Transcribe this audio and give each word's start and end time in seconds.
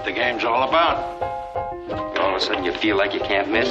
what 0.00 0.06
the 0.06 0.12
game's 0.12 0.44
all 0.44 0.66
about. 0.66 0.96
All 2.18 2.30
of 2.30 2.36
a 2.36 2.40
sudden, 2.40 2.64
you 2.64 2.72
feel 2.72 2.96
like 2.96 3.12
you 3.12 3.20
can't 3.20 3.50
miss. 3.50 3.68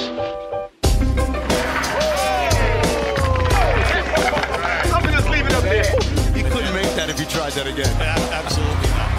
I'm 4.94 5.02
just 5.10 5.28
leave 5.28 5.44
it 5.44 5.52
up 5.52 5.64
there. 5.64 5.92
You 6.36 6.44
couldn't 6.48 6.72
make 6.72 6.94
that 6.94 7.10
if 7.10 7.18
you 7.18 7.26
tried 7.26 7.50
that 7.54 7.66
again. 7.66 7.90
Absolutely 8.30 8.90
not. 8.90 9.10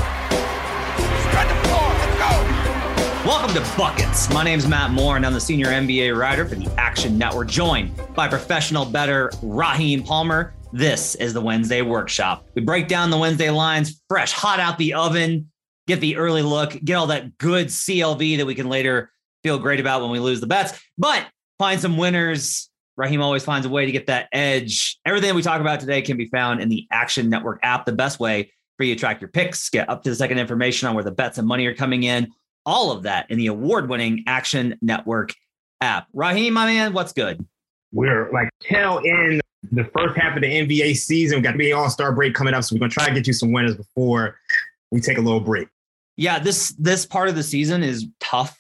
Spread 1.27 1.49
the 1.49 1.55
floor. 1.67 1.89
Let's 1.99 2.15
go. 2.17 3.27
Welcome 3.27 3.53
to 3.55 3.77
Buckets. 3.77 4.29
My 4.33 4.45
name's 4.45 4.65
Matt 4.65 4.91
Moore, 4.91 5.17
and 5.17 5.25
I'm 5.25 5.33
the 5.33 5.41
senior 5.41 5.67
NBA 5.67 6.17
writer 6.17 6.47
for 6.47 6.55
the 6.55 6.71
Action 6.79 7.17
Network, 7.17 7.49
joined 7.49 7.91
by 8.15 8.29
professional 8.29 8.85
better 8.85 9.33
Raheem 9.41 10.01
Palmer. 10.03 10.53
This 10.71 11.15
is 11.15 11.33
the 11.33 11.41
Wednesday 11.41 11.81
Workshop. 11.81 12.47
We 12.55 12.61
break 12.61 12.87
down 12.87 13.09
the 13.09 13.17
Wednesday 13.17 13.49
lines 13.49 14.01
fresh, 14.07 14.31
hot 14.31 14.61
out 14.61 14.77
the 14.77 14.93
oven, 14.93 15.50
get 15.91 16.01
the 16.01 16.17
early 16.17 16.41
look, 16.41 16.71
get 16.83 16.95
all 16.95 17.07
that 17.07 17.37
good 17.37 17.67
CLV 17.67 18.37
that 18.37 18.45
we 18.45 18.55
can 18.55 18.69
later 18.69 19.11
feel 19.43 19.59
great 19.59 19.79
about 19.79 20.01
when 20.01 20.09
we 20.11 20.19
lose 20.19 20.39
the 20.39 20.47
bets, 20.47 20.79
but 20.97 21.25
find 21.59 21.81
some 21.81 21.97
winners. 21.97 22.69
Raheem 22.95 23.21
always 23.21 23.43
finds 23.43 23.65
a 23.65 23.69
way 23.69 23.85
to 23.85 23.91
get 23.91 24.07
that 24.07 24.27
edge. 24.31 24.97
Everything 25.05 25.33
we 25.35 25.41
talk 25.41 25.59
about 25.59 25.79
today 25.79 26.01
can 26.01 26.17
be 26.17 26.27
found 26.27 26.61
in 26.61 26.69
the 26.69 26.87
Action 26.91 27.29
Network 27.29 27.59
app, 27.63 27.85
the 27.85 27.91
best 27.91 28.19
way 28.19 28.51
for 28.77 28.83
you 28.83 28.95
to 28.95 28.99
track 28.99 29.19
your 29.19 29.29
picks, 29.29 29.69
get 29.69 29.89
up 29.89 30.03
to 30.03 30.09
the 30.09 30.15
second 30.15 30.39
information 30.39 30.87
on 30.87 30.95
where 30.95 31.03
the 31.03 31.11
bets 31.11 31.37
and 31.37 31.47
money 31.47 31.65
are 31.65 31.73
coming 31.73 32.03
in. 32.03 32.31
All 32.65 32.91
of 32.91 33.03
that 33.03 33.29
in 33.29 33.37
the 33.37 33.47
award 33.47 33.89
winning 33.89 34.23
Action 34.27 34.77
Network 34.81 35.33
app. 35.81 36.07
Raheem, 36.13 36.53
my 36.53 36.65
man, 36.67 36.93
what's 36.93 37.11
good? 37.11 37.45
We're 37.91 38.31
like 38.31 38.49
tail 38.61 38.99
in 39.03 39.41
the 39.71 39.83
first 39.95 40.17
half 40.17 40.35
of 40.35 40.41
the 40.41 40.47
NBA 40.47 40.95
season. 40.95 41.39
We 41.39 41.41
got 41.41 41.57
the 41.57 41.73
All 41.73 41.89
Star 41.89 42.13
break 42.13 42.33
coming 42.33 42.53
up, 42.53 42.63
so 42.63 42.75
we're 42.75 42.79
gonna 42.79 42.91
try 42.91 43.07
to 43.07 43.13
get 43.13 43.27
you 43.27 43.33
some 43.33 43.51
winners 43.51 43.75
before 43.75 44.37
we 44.91 45.01
take 45.01 45.17
a 45.17 45.21
little 45.21 45.39
break. 45.39 45.67
Yeah, 46.17 46.39
this 46.39 46.75
this 46.77 47.05
part 47.05 47.29
of 47.29 47.35
the 47.35 47.43
season 47.43 47.83
is 47.83 48.07
tough 48.19 48.57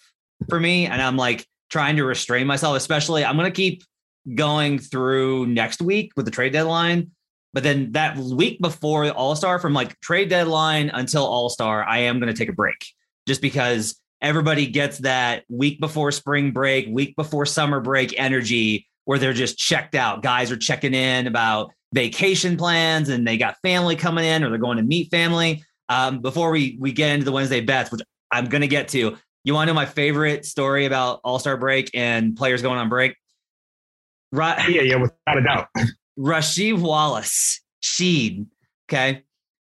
for 0.49 0.59
me, 0.59 0.85
and 0.85 1.01
I'm 1.01 1.17
like 1.17 1.45
trying 1.69 1.97
to 1.97 2.05
restrain 2.05 2.47
myself. 2.47 2.75
Especially, 2.77 3.23
I'm 3.23 3.35
gonna 3.35 3.51
keep 3.51 3.83
going 4.35 4.79
through 4.79 5.47
next 5.47 5.81
week 5.81 6.11
with 6.15 6.25
the 6.25 6.31
trade 6.31 6.53
deadline. 6.53 7.11
But 7.53 7.63
then 7.63 7.91
that 7.91 8.17
week 8.17 8.61
before 8.61 9.09
All 9.09 9.35
Star, 9.35 9.59
from 9.59 9.73
like 9.73 9.99
trade 9.99 10.29
deadline 10.29 10.89
until 10.93 11.25
All 11.25 11.49
Star, 11.49 11.83
I 11.83 11.99
am 11.99 12.19
going 12.19 12.33
to 12.33 12.37
take 12.37 12.49
a 12.49 12.53
break 12.53 12.77
just 13.27 13.41
because 13.41 13.99
everybody 14.21 14.67
gets 14.67 14.99
that 14.99 15.43
week 15.49 15.79
before 15.79 16.11
spring 16.11 16.51
break, 16.51 16.87
week 16.89 17.15
before 17.15 17.45
summer 17.45 17.81
break 17.81 18.17
energy 18.17 18.87
where 19.05 19.19
they're 19.19 19.33
just 19.33 19.57
checked 19.57 19.95
out. 19.95 20.23
Guys 20.23 20.51
are 20.51 20.57
checking 20.57 20.93
in 20.93 21.27
about 21.27 21.71
vacation 21.93 22.55
plans 22.55 23.09
and 23.09 23.27
they 23.27 23.37
got 23.37 23.57
family 23.61 23.95
coming 23.95 24.23
in 24.23 24.43
or 24.43 24.49
they're 24.49 24.57
going 24.57 24.77
to 24.77 24.83
meet 24.83 25.11
family. 25.11 25.63
Um, 25.91 26.19
before 26.21 26.51
we 26.51 26.77
we 26.79 26.93
get 26.93 27.09
into 27.09 27.25
the 27.25 27.33
Wednesday 27.33 27.59
bets, 27.59 27.91
which 27.91 27.99
I'm 28.31 28.45
going 28.45 28.61
to 28.61 28.67
get 28.67 28.87
to, 28.89 29.17
you 29.43 29.53
want 29.53 29.67
to 29.67 29.73
know 29.73 29.75
my 29.75 29.85
favorite 29.85 30.45
story 30.45 30.85
about 30.85 31.19
All 31.25 31.37
Star 31.37 31.57
break 31.57 31.91
and 31.93 32.33
players 32.33 32.61
going 32.61 32.79
on 32.79 32.87
break? 32.87 33.13
Right. 34.31 34.69
Yeah, 34.69 34.83
yeah, 34.83 34.95
without 34.95 35.37
a 35.37 35.43
doubt. 35.43 35.67
Rasheed 36.17 36.79
Wallace, 36.79 37.59
Sheed, 37.83 38.45
okay. 38.89 39.23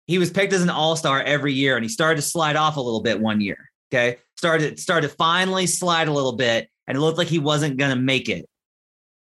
He 0.05 0.19
was 0.19 0.29
picked 0.29 0.53
as 0.53 0.61
an 0.61 0.69
all-star 0.69 1.21
every 1.21 1.53
year, 1.53 1.77
and 1.77 1.83
he 1.83 1.89
started 1.89 2.17
to 2.17 2.21
slide 2.21 2.57
off 2.57 2.75
a 2.75 2.81
little 2.81 3.01
bit 3.01 3.19
one 3.19 3.41
year. 3.41 3.71
Okay. 3.91 4.17
Started 4.37 4.79
started 4.79 5.07
to 5.07 5.15
finally 5.15 5.65
slide 5.65 6.07
a 6.07 6.11
little 6.11 6.33
bit, 6.33 6.69
and 6.85 6.95
it 6.95 7.01
looked 7.01 7.17
like 7.17 7.27
he 7.27 7.39
wasn't 7.39 7.77
gonna 7.77 7.95
make 7.95 8.29
it. 8.29 8.47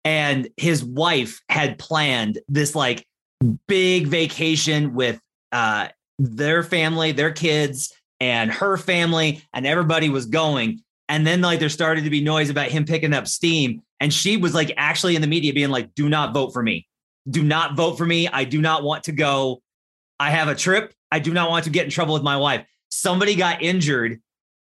And 0.06 0.50
his 0.58 0.84
wife 0.84 1.40
had 1.50 1.78
planned 1.78 2.40
this 2.48 2.74
like 2.74 3.06
big 3.68 4.08
vacation 4.08 4.96
with 4.96 5.20
uh 5.52 5.90
their 6.20 6.62
family, 6.64 7.12
their 7.12 7.32
kids, 7.32 7.94
and 8.20 8.52
her 8.52 8.78
family, 8.78 9.42
and 9.54 9.66
everybody 9.66 10.10
was 10.10 10.26
going. 10.26 10.82
And 11.08 11.26
then 11.26 11.42
like 11.42 11.60
there 11.60 11.70
started 11.70 12.04
to 12.04 12.10
be 12.12 12.22
noise 12.22 12.50
about 12.50 12.68
him 12.68 12.86
picking 12.86 13.14
up 13.14 13.28
steam. 13.28 13.82
And 14.00 14.14
she 14.14 14.38
was 14.38 14.54
like 14.54 14.72
actually 14.78 15.16
in 15.16 15.22
the 15.22 15.28
media 15.28 15.54
being 15.54 15.70
like, 15.70 15.96
do 15.96 16.08
not 16.10 16.34
vote 16.34 16.54
for 16.54 16.62
me. 16.62 16.88
Do 17.30 17.44
not 17.44 17.76
vote 17.76 17.98
for 17.98 18.06
me. 18.06 18.28
I 18.28 18.44
do 18.44 18.62
not 18.62 18.84
want 18.84 19.06
to 19.06 19.12
go. 19.12 19.62
I 20.20 20.30
have 20.32 20.48
a 20.50 20.56
trip. 20.56 20.94
I 21.12 21.20
do 21.20 21.34
not 21.34 21.50
want 21.50 21.64
to 21.64 21.70
get 21.72 21.86
in 21.86 21.90
trouble 21.92 22.14
with 22.14 22.24
my 22.24 22.38
wife. 22.38 22.66
Somebody 22.90 23.36
got 23.36 23.62
injured 23.62 24.22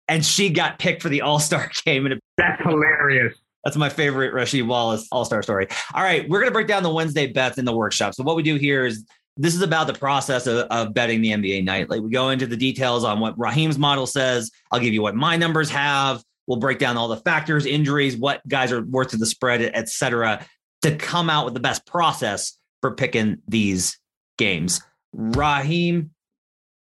and 0.06 0.24
she 0.24 0.50
got 0.50 0.78
picked 0.78 1.02
for 1.02 1.08
the 1.08 1.22
All 1.22 1.40
Star 1.40 1.70
game. 1.84 2.06
And 2.06 2.20
That's 2.36 2.62
hilarious. 2.62 3.36
that's 3.64 3.76
my 3.76 3.88
favorite 3.88 4.32
Rasheed 4.34 4.66
Wallace 4.66 5.08
All 5.10 5.24
Star 5.24 5.42
story. 5.42 5.66
All 5.94 6.02
right, 6.02 6.28
we're 6.28 6.38
going 6.40 6.50
to 6.50 6.54
break 6.54 6.66
down 6.68 6.82
the 6.82 6.92
Wednesday 6.92 7.26
bets 7.26 7.58
in 7.58 7.64
the 7.64 7.74
workshop. 7.76 8.14
So, 8.14 8.22
what 8.22 8.36
we 8.36 8.42
do 8.42 8.56
here 8.56 8.84
is 8.84 9.04
this 9.36 9.54
is 9.54 9.62
about 9.62 9.86
the 9.86 9.94
process 9.94 10.46
of, 10.46 10.66
of 10.70 10.94
betting 10.94 11.22
the 11.22 11.30
NBA 11.30 11.64
nightly. 11.64 12.00
We 12.00 12.10
go 12.10 12.30
into 12.30 12.46
the 12.46 12.56
details 12.56 13.04
on 13.04 13.20
what 13.20 13.38
Raheem's 13.38 13.78
model 13.78 14.06
says. 14.06 14.50
I'll 14.70 14.80
give 14.80 14.92
you 14.92 15.02
what 15.02 15.14
my 15.14 15.36
numbers 15.36 15.70
have. 15.70 16.22
We'll 16.46 16.58
break 16.58 16.78
down 16.78 16.96
all 16.96 17.08
the 17.08 17.16
factors, 17.16 17.64
injuries, 17.64 18.16
what 18.16 18.46
guys 18.48 18.72
are 18.72 18.82
worth 18.82 19.10
to 19.10 19.16
the 19.16 19.26
spread, 19.26 19.62
et 19.62 19.88
cetera, 19.88 20.44
to 20.82 20.96
come 20.96 21.30
out 21.30 21.44
with 21.44 21.54
the 21.54 21.60
best 21.60 21.86
process 21.86 22.58
for 22.80 22.94
picking 22.94 23.38
these 23.46 23.98
games. 24.36 24.80
Raheem, 25.12 26.10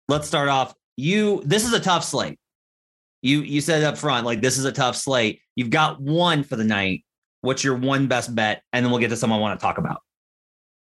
let's 0.08 0.28
start 0.28 0.50
off. 0.50 0.74
You, 0.98 1.42
this 1.46 1.66
is 1.66 1.74
a 1.74 1.80
tough 1.80 2.04
slate. 2.04 2.40
You 3.22 3.42
you 3.42 3.60
said 3.60 3.84
up 3.84 3.98
front, 3.98 4.24
like 4.24 4.42
this 4.42 4.60
is 4.60 4.66
a 4.66 4.72
tough 4.72 4.96
slate. 4.96 5.42
You've 5.56 5.72
got 5.72 6.00
one 6.00 6.44
for 6.44 6.58
the 6.58 6.64
night. 6.64 7.06
What's 7.42 7.64
your 7.64 7.76
one 7.76 8.06
best 8.08 8.36
bet? 8.36 8.62
And 8.72 8.86
then 8.86 8.92
we'll 8.92 9.00
get 9.00 9.10
to 9.10 9.18
someone 9.18 9.40
I 9.40 9.42
want 9.42 9.60
to 9.60 9.64
talk 9.64 9.80
about. 9.80 10.02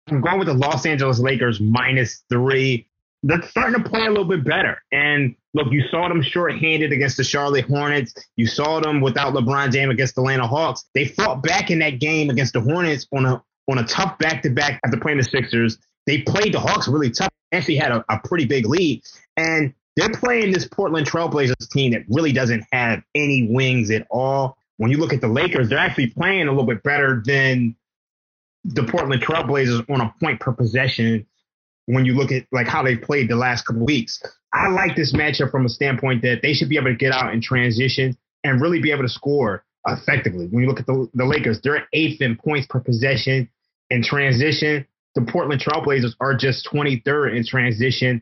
I'm 0.07 0.21
going 0.21 0.39
with 0.39 0.47
the 0.47 0.53
Los 0.53 0.85
Angeles 0.85 1.19
Lakers 1.19 1.59
minus 1.59 2.23
three. 2.29 2.87
They're 3.23 3.41
starting 3.41 3.81
to 3.81 3.89
play 3.89 4.05
a 4.05 4.09
little 4.09 4.25
bit 4.25 4.43
better. 4.43 4.81
And 4.91 5.35
look, 5.53 5.67
you 5.71 5.87
saw 5.89 6.09
them 6.09 6.21
shorthanded 6.21 6.91
against 6.91 7.15
the 7.15 7.23
Charlotte 7.23 7.65
Hornets. 7.65 8.13
You 8.35 8.47
saw 8.47 8.81
them 8.81 8.99
without 8.99 9.33
LeBron 9.33 9.71
James 9.71 9.93
against 9.93 10.15
the 10.15 10.21
Atlanta 10.21 10.45
Hawks. 10.45 10.85
They 10.93 11.05
fought 11.05 11.41
back 11.41 11.71
in 11.71 11.79
that 11.79 11.99
game 11.99 12.29
against 12.29 12.53
the 12.53 12.61
Hornets 12.61 13.07
on 13.13 13.25
a 13.25 13.41
on 13.69 13.77
a 13.77 13.85
tough 13.85 14.17
back 14.17 14.41
to 14.43 14.49
back 14.49 14.81
after 14.85 14.99
playing 14.99 15.19
the 15.19 15.23
Sixers. 15.23 15.77
They 16.05 16.21
played 16.21 16.53
the 16.53 16.59
Hawks 16.59 16.89
really 16.89 17.11
tough. 17.11 17.29
Actually 17.53 17.77
had 17.77 17.91
a, 17.93 18.03
a 18.09 18.19
pretty 18.25 18.45
big 18.45 18.65
lead. 18.65 19.01
And 19.37 19.73
they're 19.95 20.09
playing 20.09 20.51
this 20.51 20.67
Portland 20.67 21.07
Trailblazers 21.07 21.69
team 21.69 21.91
that 21.93 22.03
really 22.09 22.33
doesn't 22.33 22.65
have 22.73 23.03
any 23.15 23.47
wings 23.49 23.89
at 23.89 24.05
all. 24.09 24.57
When 24.77 24.91
you 24.91 24.97
look 24.97 25.13
at 25.13 25.21
the 25.21 25.27
Lakers, 25.27 25.69
they're 25.69 25.77
actually 25.77 26.07
playing 26.07 26.47
a 26.47 26.51
little 26.51 26.65
bit 26.65 26.83
better 26.83 27.21
than 27.25 27.75
the 28.63 28.83
Portland 28.83 29.21
Trailblazers 29.21 29.89
on 29.89 30.01
a 30.01 30.13
point 30.19 30.39
per 30.39 30.53
possession 30.53 31.25
when 31.85 32.05
you 32.05 32.13
look 32.13 32.31
at 32.31 32.45
like 32.51 32.67
how 32.67 32.83
they 32.83 32.95
played 32.95 33.29
the 33.29 33.35
last 33.35 33.65
couple 33.65 33.85
weeks. 33.85 34.21
I 34.53 34.69
like 34.69 34.95
this 34.95 35.13
matchup 35.13 35.51
from 35.51 35.65
a 35.65 35.69
standpoint 35.69 36.21
that 36.21 36.41
they 36.41 36.53
should 36.53 36.69
be 36.69 36.77
able 36.77 36.91
to 36.91 36.95
get 36.95 37.11
out 37.11 37.33
in 37.33 37.41
transition 37.41 38.17
and 38.43 38.61
really 38.61 38.79
be 38.79 38.91
able 38.91 39.03
to 39.03 39.09
score 39.09 39.65
effectively. 39.87 40.47
When 40.47 40.63
you 40.63 40.69
look 40.69 40.79
at 40.79 40.85
the, 40.85 41.09
the 41.13 41.25
Lakers, 41.25 41.59
they're 41.61 41.87
eighth 41.93 42.21
in 42.21 42.37
points 42.37 42.67
per 42.69 42.79
possession 42.79 43.49
in 43.89 44.03
transition. 44.03 44.85
The 45.15 45.21
Portland 45.21 45.61
Trailblazers 45.61 46.15
are 46.19 46.35
just 46.35 46.67
23rd 46.71 47.35
in 47.35 47.45
transition. 47.45 48.21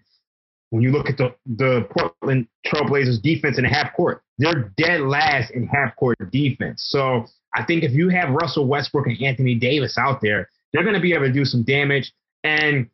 When 0.71 0.81
you 0.81 0.91
look 0.91 1.09
at 1.09 1.17
the, 1.17 1.35
the 1.45 1.87
Portland 1.91 2.47
Trailblazers 2.65 3.21
defense 3.21 3.57
in 3.57 3.65
half 3.65 3.93
court, 3.93 4.23
they're 4.37 4.71
dead 4.77 5.01
last 5.01 5.51
in 5.51 5.67
half 5.67 5.95
court 5.97 6.17
defense. 6.31 6.85
So 6.87 7.25
I 7.53 7.63
think 7.63 7.83
if 7.83 7.91
you 7.91 8.09
have 8.09 8.29
Russell 8.29 8.67
Westbrook 8.67 9.07
and 9.07 9.21
Anthony 9.21 9.55
Davis 9.55 9.97
out 9.97 10.21
there, 10.21 10.49
they're 10.71 10.83
going 10.83 10.95
to 10.95 11.01
be 11.01 11.13
able 11.13 11.25
to 11.25 11.33
do 11.33 11.45
some 11.45 11.63
damage. 11.63 12.13
And 12.43 12.89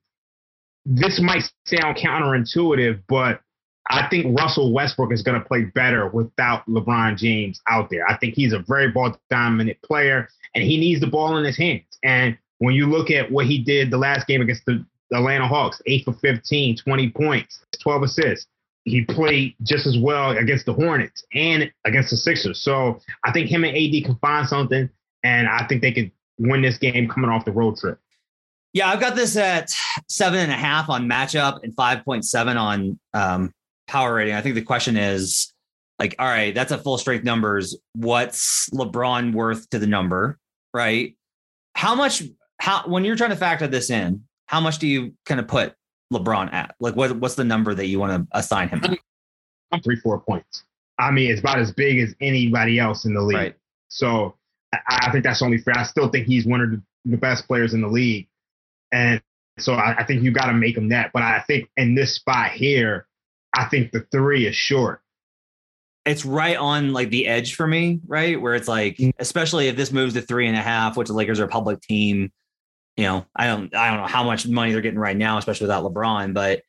this 0.86 1.22
might 1.22 1.44
sound 1.66 1.98
counterintuitive, 1.98 3.04
but 3.08 3.42
I 3.90 4.08
think 4.10 4.38
Russell 4.38 4.74
Westbrook 4.74 5.14
is 5.14 5.22
going 5.22 5.40
to 5.40 5.46
play 5.46 5.64
better 5.64 6.08
without 6.10 6.66
LeBron 6.68 7.18
James 7.18 7.62
out 7.70 7.90
there. 7.90 8.08
I 8.10 8.18
think 8.18 8.34
he's 8.34 8.54
a 8.54 8.60
very 8.60 8.92
ball 8.92 9.18
dominant 9.30 9.82
player 9.82 10.28
and 10.56 10.64
he 10.64 10.78
needs 10.78 11.00
the 11.02 11.08
ball 11.08 11.38
in 11.38 11.46
his 11.46 11.58
hands. 11.58 11.86
And 12.04 12.38
when 12.60 12.74
you 12.74 12.88
look 12.88 13.12
at 13.12 13.32
what 13.32 13.46
he 13.46 13.64
did 13.64 13.92
the 13.92 13.98
last 13.98 14.28
game 14.28 14.42
against 14.42 14.66
the 14.66 14.86
Atlanta 15.14 15.48
Hawks, 15.48 15.82
8 15.86 16.06
for 16.06 16.14
15, 16.14 16.78
20 16.78 17.10
points, 17.12 17.60
12 17.82 18.04
assists. 18.04 18.48
He 18.88 19.04
played 19.04 19.56
just 19.64 19.86
as 19.86 19.98
well 19.98 20.32
against 20.32 20.66
the 20.66 20.74
Hornets 20.74 21.26
and 21.34 21.70
against 21.84 22.10
the 22.10 22.18
Sixers. 22.18 22.62
So 22.62 23.02
I 23.26 23.34
think 23.34 23.50
him 23.50 23.66
and 23.66 23.76
AD 23.76 24.06
can 24.06 24.16
find 24.22 24.48
something, 24.48 24.90
and 25.24 25.48
I 25.48 25.68
think 25.68 25.82
they 25.82 25.92
could 25.92 26.12
win 26.40 26.62
this 26.62 26.78
game 26.78 27.10
coming 27.10 27.30
off 27.30 27.44
the 27.44 27.52
road 27.52 27.76
trip. 27.78 28.00
Yeah, 28.72 28.90
I've 28.90 29.02
got 29.02 29.16
this 29.16 29.36
at 29.36 29.74
seven 30.08 30.40
and 30.40 30.52
a 30.52 30.56
half 30.56 30.90
on 30.90 31.10
matchup 31.10 31.64
and 31.64 31.76
5.7 31.76 32.58
on 32.58 33.00
um, 33.14 33.52
power 33.88 34.14
rating. 34.14 34.36
I 34.36 34.42
think 34.42 34.56
the 34.56 34.62
question 34.62 34.96
is 34.96 35.52
like, 36.00 36.16
all 36.18 36.28
right, 36.28 36.56
that's 36.56 36.72
a 36.72 36.78
full 36.78 36.98
strength 36.98 37.26
numbers. 37.26 37.76
What's 37.94 38.70
LeBron 38.70 39.34
worth 39.34 39.70
to 39.72 39.80
the 39.80 39.88
number? 39.88 40.38
Right. 40.74 41.18
How 41.76 41.96
much, 41.96 42.24
how, 42.60 42.88
when 42.88 43.04
you're 43.04 43.16
trying 43.16 43.32
to 43.32 43.36
factor 43.36 43.68
this 43.68 43.90
in, 43.90 44.24
how 44.46 44.62
much 44.62 44.78
do 44.78 44.88
you 44.88 45.14
kind 45.26 45.40
of 45.40 45.48
put 45.48 45.74
LeBron 46.14 46.52
at? 46.54 46.76
Like, 46.80 46.96
what, 46.96 47.16
what's 47.18 47.36
the 47.36 47.44
number 47.44 47.74
that 47.74 47.88
you 47.88 48.00
want 48.00 48.30
to 48.30 48.38
assign 48.38 48.70
him? 48.70 48.82
I'm 49.72 49.82
three, 49.82 49.98
four 49.98 50.20
points. 50.20 50.64
I 51.00 51.12
mean, 51.12 51.30
it's 51.32 51.40
about 51.42 51.60
as 51.60 51.72
big 51.72 52.00
as 52.00 52.16
anybody 52.22 52.80
else 52.80 53.06
in 53.06 53.14
the 53.14 53.22
league. 53.22 53.38
Right. 53.38 53.56
So 53.90 54.36
I, 54.74 54.80
I 55.08 55.12
think 55.12 55.24
that's 55.24 55.42
only 55.42 55.58
fair. 55.58 55.78
I 55.78 55.84
still 55.84 56.10
think 56.10 56.28
he's 56.28 56.46
one 56.46 56.62
of 56.62 56.72
the, 56.72 56.82
the 57.06 57.18
best 57.18 57.48
players 57.48 57.74
in 57.74 57.82
the 57.82 57.88
league. 57.88 58.28
And 58.92 59.22
so 59.60 59.74
I, 59.74 59.98
I 60.00 60.04
think 60.06 60.24
you 60.24 60.32
got 60.32 60.46
to 60.48 60.54
make 60.54 60.78
him 60.78 60.90
that. 60.90 61.12
But 61.14 61.24
I 61.24 61.44
think 61.48 61.70
in 61.78 61.96
this 61.96 62.16
spot 62.16 62.52
here, 62.52 63.06
I 63.56 63.66
think 63.66 63.92
the 63.92 64.06
three 64.12 64.48
is 64.48 64.56
short. 64.56 65.02
it's 66.06 66.24
right 66.26 66.56
on 66.56 66.94
like 66.94 67.10
the 67.10 67.28
edge 67.28 67.56
for 67.56 67.68
me, 67.68 68.00
right? 68.08 68.40
Where 68.42 68.56
it's 68.56 68.68
like, 68.68 68.96
Mm. 68.98 69.12
especially 69.20 69.68
if 69.68 69.76
this 69.76 69.92
moves 69.92 70.14
to 70.14 70.22
three 70.22 70.48
and 70.48 70.56
a 70.58 70.62
half, 70.62 70.96
which 70.96 71.08
the 71.10 71.14
Lakers 71.14 71.40
are 71.40 71.46
a 71.46 71.50
public 71.50 71.82
team. 71.82 72.32
You 72.98 73.04
know, 73.04 73.26
I 73.36 73.48
don't 73.48 73.74
I 73.76 73.90
don't 73.90 74.02
know 74.02 74.08
how 74.08 74.24
much 74.24 74.48
money 74.48 74.72
they're 74.72 74.82
getting 74.82 75.00
right 75.00 75.16
now, 75.16 75.38
especially 75.38 75.66
without 75.66 75.84
LeBron, 75.84 76.34
but 76.34 76.62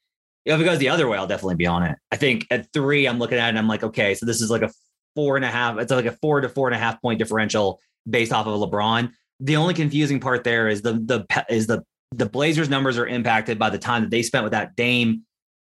if 0.44 0.60
it 0.60 0.64
goes 0.64 0.78
the 0.78 0.88
other 0.88 1.08
way, 1.08 1.18
I'll 1.18 1.26
definitely 1.26 1.56
be 1.56 1.66
on 1.66 1.82
it. 1.82 1.96
I 2.10 2.16
think 2.16 2.46
at 2.50 2.72
three, 2.72 3.06
I'm 3.06 3.18
looking 3.18 3.38
at 3.38 3.46
it 3.46 3.48
and 3.50 3.58
I'm 3.58 3.68
like, 3.68 3.82
okay, 3.82 4.14
so 4.14 4.24
this 4.24 4.40
is 4.40 4.50
like 4.50 4.62
a 4.62 4.70
four 5.14 5.36
and 5.36 5.44
a 5.44 5.48
half, 5.48 5.78
it's 5.78 5.90
like 5.90 6.06
a 6.06 6.12
four 6.12 6.40
to 6.40 6.48
four 6.48 6.68
and 6.68 6.74
a 6.74 6.78
half 6.78 7.00
point 7.02 7.18
differential 7.18 7.80
based 8.08 8.32
off 8.32 8.46
of 8.46 8.60
LeBron. 8.60 9.10
The 9.40 9.56
only 9.56 9.74
confusing 9.74 10.20
part 10.20 10.44
there 10.44 10.68
is 10.68 10.82
the 10.82 10.94
the 10.94 11.44
is 11.48 11.66
the 11.66 11.82
the 12.12 12.26
Blazers 12.26 12.68
numbers 12.68 12.98
are 12.98 13.06
impacted 13.06 13.58
by 13.58 13.70
the 13.70 13.78
time 13.78 14.02
that 14.02 14.10
they 14.10 14.22
spent 14.22 14.44
with 14.44 14.52
that 14.52 14.76
Dame 14.76 15.22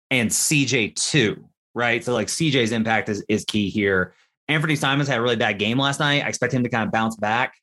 and 0.10 0.30
CJ 0.30 0.96
too, 0.96 1.48
right? 1.74 2.04
So 2.04 2.14
like 2.14 2.28
CJ's 2.28 2.72
impact 2.72 3.10
is 3.10 3.24
is 3.28 3.46
key 3.46 3.70
here. 3.70 4.14
Anfernee 4.50 4.78
Simons 4.78 5.08
had 5.08 5.18
a 5.18 5.22
really 5.22 5.36
bad 5.36 5.60
game 5.60 5.78
last 5.78 6.00
night. 6.00 6.24
I 6.26 6.28
expect 6.28 6.54
him 6.54 6.64
to 6.64 6.70
kind 6.70 6.86
of 6.86 6.92
bounce 6.92 7.16
back. 7.16 7.54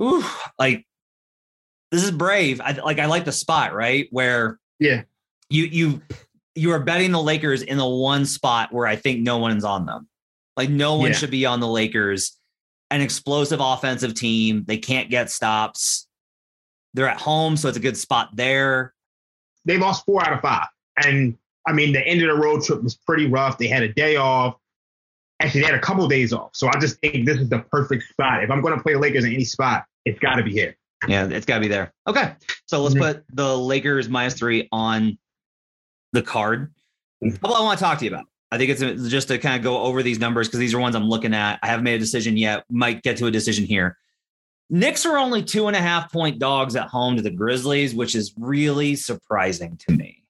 Ooh, 0.00 0.24
like 0.58 0.86
this 1.92 2.02
is 2.02 2.10
brave. 2.10 2.60
I 2.60 2.72
like 2.72 2.98
I 2.98 3.06
like 3.06 3.24
the 3.24 3.32
spot, 3.32 3.74
right? 3.74 4.08
Where 4.10 4.58
Yeah. 4.80 5.02
you 5.48 5.64
you 5.64 6.02
you 6.56 6.72
are 6.72 6.80
betting 6.80 7.12
the 7.12 7.22
Lakers 7.22 7.62
in 7.62 7.78
the 7.78 7.86
one 7.88 8.26
spot 8.26 8.72
where 8.72 8.86
I 8.86 8.96
think 8.96 9.20
no 9.20 9.38
one's 9.38 9.62
on 9.64 9.86
them. 9.86 10.08
Like 10.56 10.70
no 10.70 10.96
one 10.96 11.10
Yeah. 11.10 11.16
should 11.16 11.30
be 11.30 11.46
on 11.46 11.60
the 11.60 11.68
Lakers. 11.68 12.36
An 12.90 13.00
explosive 13.00 13.60
offensive 13.60 14.14
team. 14.14 14.64
They 14.66 14.76
can't 14.78 15.08
get 15.08 15.30
stops. 15.30 16.08
They're 16.94 17.08
at 17.08 17.20
home, 17.20 17.56
so 17.56 17.68
it's 17.68 17.78
a 17.78 17.80
good 17.80 17.96
spot 17.96 18.30
there. 18.34 18.92
They 19.64 19.78
lost 19.78 20.04
four 20.04 20.22
out 20.26 20.32
of 20.34 20.40
five. 20.40 20.66
And 21.02 21.36
I 21.66 21.72
mean, 21.72 21.92
the 21.92 22.00
end 22.06 22.20
of 22.22 22.28
the 22.28 22.42
road 22.42 22.64
trip 22.64 22.82
was 22.82 22.96
pretty 22.96 23.26
rough. 23.26 23.56
They 23.56 23.68
had 23.68 23.82
a 23.82 23.92
day 23.92 24.16
off. 24.16 24.56
Actually, 25.40 25.60
they 25.62 25.66
had 25.68 25.74
a 25.74 25.80
couple 25.80 26.06
days 26.08 26.32
off. 26.32 26.50
So 26.54 26.68
I 26.68 26.78
just 26.80 26.98
think 27.00 27.24
this 27.26 27.38
is 27.38 27.48
the 27.48 27.60
perfect 27.70 28.04
spot. 28.10 28.42
If 28.44 28.50
I'm 28.50 28.60
going 28.60 28.76
to 28.76 28.82
play 28.82 28.92
the 28.94 28.98
Lakers 28.98 29.24
in 29.24 29.32
any 29.32 29.44
spot, 29.44 29.84
it's 30.04 30.18
got 30.18 30.34
to 30.34 30.42
be 30.42 30.52
here. 30.52 30.76
Yeah, 31.08 31.26
it's 31.28 31.46
got 31.46 31.56
to 31.56 31.60
be 31.60 31.68
there. 31.68 31.92
Okay. 32.06 32.34
So 32.66 32.82
let's 32.82 32.94
put 32.94 33.24
the 33.32 33.56
Lakers 33.56 34.08
minus 34.08 34.34
three 34.34 34.68
on 34.72 35.18
the 36.12 36.22
card. 36.22 36.72
Mhm. 37.24 37.40
Well, 37.42 37.54
I 37.54 37.60
want 37.62 37.78
to 37.78 37.84
talk 37.84 37.98
to 37.98 38.04
you 38.04 38.10
about. 38.10 38.26
I 38.50 38.58
think 38.58 38.70
it's 38.70 39.08
just 39.08 39.28
to 39.28 39.38
kind 39.38 39.56
of 39.56 39.62
go 39.62 39.78
over 39.78 40.02
these 40.02 40.18
numbers 40.18 40.46
because 40.46 40.60
these 40.60 40.74
are 40.74 40.78
ones 40.78 40.94
I'm 40.94 41.08
looking 41.08 41.32
at. 41.34 41.58
I 41.62 41.68
haven't 41.68 41.84
made 41.84 41.94
a 41.94 41.98
decision 41.98 42.36
yet. 42.36 42.64
Might 42.70 43.02
get 43.02 43.16
to 43.16 43.26
a 43.26 43.30
decision 43.30 43.64
here. 43.64 43.96
Knicks 44.68 45.06
are 45.06 45.16
only 45.16 45.42
two 45.42 45.66
and 45.68 45.76
a 45.76 45.80
half 45.80 46.12
point 46.12 46.38
dogs 46.38 46.76
at 46.76 46.88
home 46.88 47.16
to 47.16 47.22
the 47.22 47.30
Grizzlies, 47.30 47.94
which 47.94 48.14
is 48.14 48.32
really 48.38 48.94
surprising 48.94 49.78
to 49.88 49.96
me. 49.96 50.22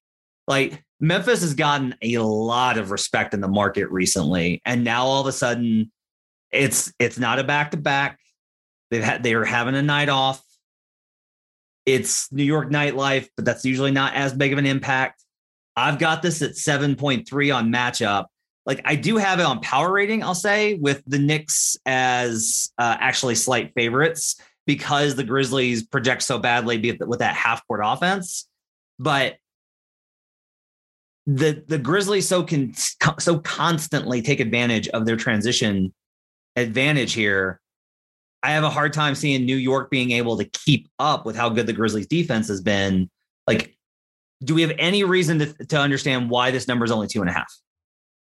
Like 0.47 0.83
Memphis 1.01 1.41
has 1.43 1.55
gotten 1.55 1.95
a 2.03 2.19
lot 2.19 2.79
of 2.79 2.91
respect 2.91 3.35
in 3.35 3.41
the 3.41 3.49
market 3.49 3.89
recently, 3.91 4.63
and 4.65 4.85
now 4.85 5.05
all 5.05 5.21
of 5.21 5.27
a 5.27 5.33
sudden, 5.33 5.91
it's 6.53 6.93
it's 6.99 7.19
not 7.19 7.39
a 7.39 7.45
back 7.45 7.73
to 7.73 7.77
back. 7.77 8.19
They've 8.91 9.03
had 9.03 9.23
they 9.23 9.35
are 9.35 9.45
having 9.45 9.75
a 9.75 9.83
night 9.83 10.09
off. 10.09 10.43
It's 11.85 12.31
New 12.33 12.45
York 12.45 12.71
nightlife, 12.71 13.29
but 13.37 13.45
that's 13.45 13.65
usually 13.65 13.91
not 13.91 14.15
as 14.15 14.33
big 14.33 14.53
of 14.53 14.59
an 14.59 14.67
impact. 14.67 15.25
I've 15.77 15.99
got 15.99 16.23
this 16.23 16.43
at 16.43 16.53
7.3 16.53 17.55
on 17.55 17.73
matchup. 17.73 18.27
Like 18.65 18.81
I 18.85 18.95
do 18.95 19.17
have 19.17 19.41
it 19.41 19.45
on 19.45 19.61
power 19.61 19.91
rating, 19.93 20.23
I'll 20.23 20.35
say, 20.35 20.75
with 20.75 21.03
the 21.07 21.19
Knicks 21.19 21.77
as 21.85 22.71
uh, 22.79 22.97
actually 23.01 23.35
slight 23.35 23.73
favorites 23.75 24.41
because 24.67 25.17
the 25.17 25.25
Grizzlies 25.25 25.83
project 25.85 26.23
so 26.23 26.39
badly 26.39 26.97
with 27.01 27.19
that 27.19 27.35
half 27.35 27.67
court 27.67 27.81
offense. 27.83 28.49
But 28.99 29.37
the 31.27 31.65
the 31.67 31.79
Grizzlies 31.79 32.29
so 32.29 32.43
can 32.43 32.75
so 32.75 33.39
constantly 33.41 34.23
take 34.23 34.41
advantage 34.41 34.89
of 34.89 35.07
their 35.07 35.17
transition 35.17 35.93
advantage 36.57 37.15
here. 37.15 37.61
I 38.43 38.51
have 38.53 38.65
a 38.65 38.71
hard 38.71 38.93
time 38.93 39.15
seeing 39.15 39.45
New 39.45 39.57
York 39.57 39.91
being 39.91 40.11
able 40.11 40.37
to 40.37 40.45
keep 40.45 40.89
up 40.99 41.25
with 41.25 41.37
how 41.37 41.49
good 41.49 41.67
the 41.67 41.73
Grizzlies 41.73 42.07
defense 42.07 42.49
has 42.49 42.61
been. 42.61 43.09
Like, 43.47 43.77
do 44.45 44.55
we 44.55 44.63
have 44.63 44.73
any 44.79 45.05
reason 45.05 45.39
to, 45.39 45.67
to 45.67 45.79
understand 45.79 46.29
why 46.29 46.51
this 46.51 46.67
number 46.67 46.85
is 46.85 46.91
only 46.91 47.07
two 47.07 47.21
and 47.21 47.31
a 47.31 47.33
half? 47.33 47.53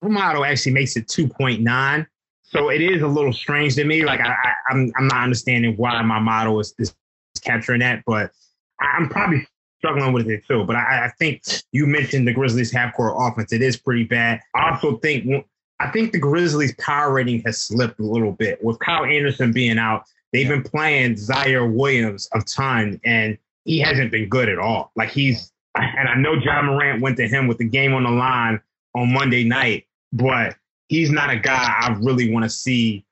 Model 0.03 0.45
actually 0.45 0.73
makes 0.73 0.97
it 0.97 1.09
2.9. 1.09 2.07
So 2.43 2.71
it 2.71 2.81
is 2.81 3.03
a 3.03 3.09
little 3.09 3.33
strange 3.33 3.75
to 3.77 3.85
me. 3.85 4.05
Like 4.05 4.21
I, 4.21 4.29
I, 4.29 4.53
I'm, 4.71 4.93
I'm 4.97 5.09
not 5.09 5.23
understanding 5.23 5.75
why 5.77 6.01
my 6.03 6.21
model 6.21 6.61
is, 6.61 6.75
is 6.79 6.95
capturing 7.43 7.81
that, 7.81 8.03
but 8.07 8.31
I'm 8.81 9.09
probably 9.09 9.47
struggling 9.79 10.13
with 10.13 10.29
it 10.29 10.47
too. 10.47 10.65
But 10.65 10.77
I, 10.77 11.07
I 11.07 11.13
think 11.19 11.43
you 11.73 11.87
mentioned 11.87 12.29
the 12.29 12.33
Grizzlies 12.33 12.71
half 12.71 12.95
court 12.95 13.15
offense. 13.17 13.53
It 13.53 13.63
is 13.63 13.77
pretty 13.77 14.05
bad. 14.05 14.41
I 14.55 14.71
also 14.71 14.99
think 14.99 15.47
I 15.81 15.91
think 15.91 16.13
the 16.13 16.19
Grizzlies 16.19 16.75
power 16.77 17.13
rating 17.13 17.43
has 17.43 17.61
slipped 17.61 17.99
a 17.99 18.05
little 18.05 18.33
bit 18.33 18.63
with 18.63 18.79
Kyle 18.79 19.05
Anderson 19.05 19.53
being 19.53 19.79
out. 19.79 20.05
They've 20.33 20.49
been 20.49 20.63
playing 20.63 21.15
Ziaire 21.15 21.73
Williams 21.73 22.29
a 22.33 22.41
ton, 22.41 23.01
and 23.05 23.39
he 23.65 23.81
hasn't 23.81 24.11
been 24.11 24.29
good 24.29 24.49
at 24.49 24.59
all. 24.59 24.93
Like 24.97 25.11
he's, 25.11 25.53
and 25.75 26.09
I 26.09 26.15
know 26.17 26.35
Ja 26.35 26.63
Morant 26.63 27.03
went 27.03 27.17
to 27.19 27.29
him 27.29 27.47
with 27.47 27.59
the 27.59 27.69
game 27.69 27.93
on 27.95 28.05
the 28.05 28.11
line 28.11 28.61
on 28.95 29.13
Monday 29.13 29.45
night, 29.45 29.87
but 30.13 30.57
he's 30.89 31.11
not 31.11 31.31
a 31.31 31.37
guy 31.37 31.75
I 31.81 31.97
really 32.01 32.33
want 32.33 32.45
to 32.45 32.51
see 32.51 33.05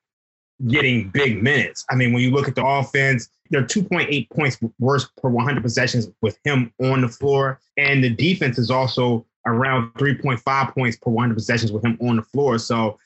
getting 0.69 1.09
big 1.11 1.43
minutes. 1.43 1.85
I 1.91 1.97
mean, 1.97 2.13
when 2.13 2.23
you 2.23 2.31
look 2.31 2.49
at 2.49 2.55
the 2.55 2.65
offense, 2.65 3.29
they're 3.51 3.65
2.8 3.65 4.31
points 4.31 4.59
worse 4.79 5.09
per 5.21 5.29
100 5.29 5.63
possessions 5.63 6.09
with 6.23 6.39
him 6.45 6.73
on 6.81 7.03
the 7.03 7.09
floor, 7.09 7.61
and 7.77 8.03
the 8.03 8.11
defense 8.11 8.59
is 8.59 8.71
also 8.71 9.27
around 9.47 9.93
3.5 9.95 10.75
points 10.75 10.97
per 10.97 11.11
100 11.11 11.35
possessions 11.35 11.73
with 11.73 11.85
him 11.85 11.99
on 12.01 12.17
the 12.17 12.23
floor. 12.23 12.59
So, 12.59 12.99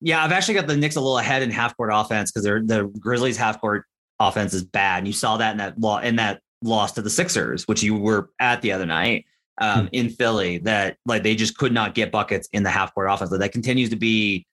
yeah, 0.00 0.24
I've 0.24 0.32
actually 0.32 0.54
got 0.54 0.66
the 0.66 0.76
Knicks 0.76 0.96
a 0.96 1.00
little 1.00 1.18
ahead 1.18 1.42
in 1.42 1.50
half 1.50 1.76
court 1.76 1.90
offense 1.92 2.32
because 2.32 2.44
the 2.44 2.92
Grizzlies 2.98 3.36
half 3.36 3.60
court 3.60 3.84
offense 4.18 4.54
is 4.54 4.64
bad. 4.64 4.98
And 4.98 5.06
you 5.06 5.12
saw 5.12 5.36
that 5.36 5.52
in 5.52 5.58
that 5.58 5.78
law 5.78 6.00
in 6.00 6.16
that 6.16 6.40
loss 6.62 6.92
to 6.92 7.02
the 7.02 7.10
Sixers, 7.10 7.68
which 7.68 7.82
you 7.82 7.96
were 7.96 8.30
at 8.40 8.62
the 8.62 8.72
other 8.72 8.86
night 8.86 9.26
um, 9.60 9.88
in 9.92 10.08
Philly. 10.08 10.58
That 10.58 10.96
like 11.06 11.22
they 11.22 11.36
just 11.36 11.56
could 11.56 11.72
not 11.72 11.94
get 11.94 12.10
buckets 12.10 12.48
in 12.52 12.62
the 12.62 12.70
half 12.70 12.94
court 12.94 13.08
offense. 13.10 13.30
Like, 13.30 13.40
that 13.40 13.52
continues 13.52 13.90
to 13.90 13.96
be 13.96 14.46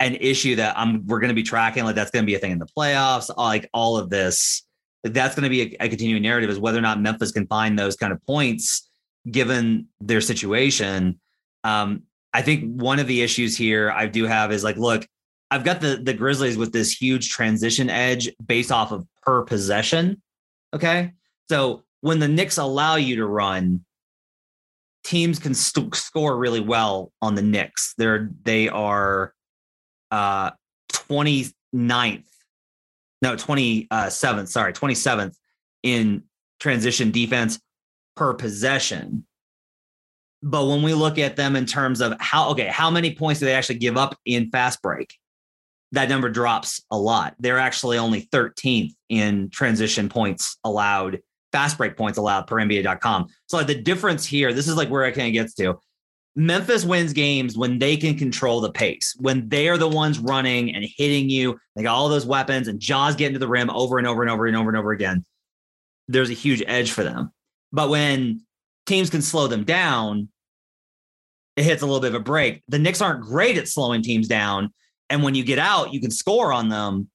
an 0.00 0.16
issue 0.16 0.56
that 0.56 0.76
I'm 0.76 1.06
we're 1.06 1.20
going 1.20 1.28
to 1.28 1.34
be 1.34 1.42
tracking. 1.42 1.84
Like 1.84 1.94
that's 1.94 2.10
going 2.10 2.24
to 2.24 2.26
be 2.26 2.34
a 2.34 2.38
thing 2.38 2.50
in 2.50 2.58
the 2.58 2.66
playoffs. 2.66 3.34
Like 3.36 3.68
all 3.72 3.96
of 3.96 4.10
this, 4.10 4.64
like 5.04 5.12
that's 5.12 5.36
going 5.36 5.44
to 5.44 5.50
be 5.50 5.76
a, 5.76 5.84
a 5.84 5.88
continuing 5.88 6.22
narrative 6.22 6.50
is 6.50 6.58
whether 6.58 6.78
or 6.78 6.82
not 6.82 7.00
Memphis 7.00 7.30
can 7.30 7.46
find 7.46 7.78
those 7.78 7.94
kind 7.94 8.12
of 8.12 8.24
points 8.26 8.90
given 9.30 9.88
their 10.00 10.20
situation. 10.20 11.20
Um, 11.62 12.02
I 12.32 12.42
think 12.42 12.80
one 12.80 12.98
of 12.98 13.06
the 13.06 13.22
issues 13.22 13.56
here 13.56 13.90
I 13.90 14.06
do 14.06 14.24
have 14.24 14.52
is 14.52 14.64
like, 14.64 14.76
look, 14.76 15.06
I've 15.50 15.64
got 15.64 15.80
the 15.80 15.96
the 16.02 16.14
Grizzlies 16.14 16.56
with 16.56 16.72
this 16.72 16.92
huge 16.92 17.30
transition 17.30 17.88
edge 17.88 18.28
based 18.44 18.72
off 18.72 18.92
of 18.92 19.06
per 19.22 19.42
possession. 19.42 20.20
Okay, 20.74 21.12
so 21.48 21.84
when 22.00 22.18
the 22.18 22.28
Knicks 22.28 22.58
allow 22.58 22.96
you 22.96 23.16
to 23.16 23.26
run, 23.26 23.84
teams 25.04 25.38
can 25.38 25.54
st- 25.54 25.94
score 25.94 26.36
really 26.36 26.60
well 26.60 27.12
on 27.22 27.34
the 27.34 27.42
Knicks. 27.42 27.94
They're 27.96 28.30
they 28.42 28.68
are 28.68 29.32
uh 30.10 30.50
29th, 30.92 32.24
no 33.22 33.36
27th, 33.36 34.48
sorry 34.48 34.72
27th 34.72 35.36
in 35.82 36.24
transition 36.58 37.10
defense 37.10 37.60
per 38.16 38.34
possession. 38.34 39.26
But 40.42 40.66
when 40.66 40.82
we 40.82 40.92
look 40.92 41.18
at 41.18 41.36
them 41.36 41.56
in 41.56 41.64
terms 41.64 42.00
of 42.00 42.14
how, 42.20 42.50
okay, 42.50 42.66
how 42.66 42.90
many 42.90 43.14
points 43.14 43.40
do 43.40 43.46
they 43.46 43.54
actually 43.54 43.78
give 43.78 43.96
up 43.96 44.16
in 44.26 44.50
fast 44.50 44.82
break? 44.82 45.16
That 45.92 46.08
number 46.08 46.28
drops 46.28 46.82
a 46.90 46.98
lot. 46.98 47.34
They're 47.38 47.58
actually 47.58 47.98
only 47.98 48.22
13th 48.26 48.92
in 49.08 49.48
transition 49.50 50.08
points 50.08 50.58
allowed, 50.64 51.20
fast 51.52 51.78
break 51.78 51.96
points 51.96 52.18
allowed 52.18 52.46
per 52.46 52.56
NBA.com. 52.56 53.28
So 53.46 53.56
like 53.56 53.68
the 53.68 53.80
difference 53.80 54.26
here, 54.26 54.52
this 54.52 54.68
is 54.68 54.76
like 54.76 54.90
where 54.90 55.04
I 55.04 55.12
kind 55.12 55.28
of 55.28 55.32
gets 55.32 55.54
to. 55.54 55.78
Memphis 56.36 56.84
wins 56.84 57.12
games 57.12 57.56
when 57.56 57.78
they 57.78 57.96
can 57.96 58.18
control 58.18 58.60
the 58.60 58.72
pace, 58.72 59.14
when 59.20 59.48
they 59.48 59.68
are 59.68 59.78
the 59.78 59.88
ones 59.88 60.18
running 60.18 60.74
and 60.74 60.84
hitting 60.96 61.30
you. 61.30 61.58
They 61.76 61.84
got 61.84 61.94
all 61.94 62.08
those 62.08 62.26
weapons 62.26 62.66
and 62.66 62.80
Ja's 62.80 63.14
getting 63.14 63.34
to 63.34 63.38
the 63.38 63.48
rim 63.48 63.70
over 63.70 63.98
and 63.98 64.06
over 64.06 64.22
and 64.22 64.30
over 64.30 64.46
and 64.46 64.56
over 64.56 64.68
and 64.68 64.76
over 64.76 64.90
again. 64.90 65.24
There's 66.08 66.30
a 66.30 66.34
huge 66.34 66.62
edge 66.66 66.90
for 66.90 67.04
them. 67.04 67.32
But 67.74 67.90
when 67.90 68.40
teams 68.86 69.10
can 69.10 69.20
slow 69.20 69.48
them 69.48 69.64
down, 69.64 70.28
it 71.56 71.64
hits 71.64 71.82
a 71.82 71.86
little 71.86 72.00
bit 72.00 72.14
of 72.14 72.20
a 72.20 72.24
break. 72.24 72.62
The 72.68 72.78
Knicks 72.78 73.02
aren't 73.02 73.22
great 73.24 73.58
at 73.58 73.66
slowing 73.66 74.00
teams 74.00 74.28
down. 74.28 74.72
And 75.10 75.24
when 75.24 75.34
you 75.34 75.44
get 75.44 75.58
out, 75.58 75.92
you 75.92 76.00
can 76.00 76.12
score 76.12 76.52
on 76.52 76.68
them. 76.68 77.10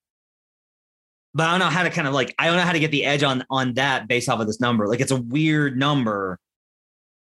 But 1.33 1.47
I 1.47 1.51
don't 1.51 1.59
know 1.59 1.73
how 1.73 1.83
to 1.83 1.89
kind 1.89 2.07
of 2.09 2.13
like, 2.13 2.35
I 2.37 2.47
don't 2.47 2.57
know 2.57 2.63
how 2.63 2.73
to 2.73 2.79
get 2.79 2.91
the 2.91 3.05
edge 3.05 3.23
on 3.23 3.45
on 3.49 3.73
that 3.75 4.09
based 4.09 4.27
off 4.27 4.41
of 4.41 4.47
this 4.47 4.59
number. 4.59 4.85
Like 4.87 4.99
it's 4.99 5.11
a 5.11 5.21
weird 5.21 5.77
number. 5.77 6.37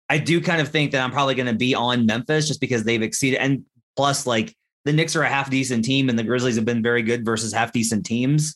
I 0.09 0.19
do 0.19 0.39
kind 0.39 0.61
of 0.61 0.69
think 0.69 0.91
that 0.91 1.03
I'm 1.03 1.11
probably 1.11 1.35
going 1.35 1.47
to 1.47 1.53
be 1.53 1.75
on 1.75 2.05
Memphis 2.05 2.47
just 2.47 2.61
because 2.61 2.85
they've 2.85 3.01
exceeded. 3.01 3.39
And 3.39 3.65
plus, 3.97 4.25
like 4.25 4.55
the 4.85 4.93
Knicks 4.93 5.17
are 5.17 5.23
a 5.23 5.29
half 5.29 5.49
decent 5.49 5.83
team 5.83 6.07
and 6.07 6.17
the 6.17 6.23
Grizzlies 6.23 6.55
have 6.55 6.63
been 6.63 6.81
very 6.81 7.01
good 7.01 7.25
versus 7.25 7.51
half 7.51 7.73
decent 7.73 8.05
teams 8.05 8.55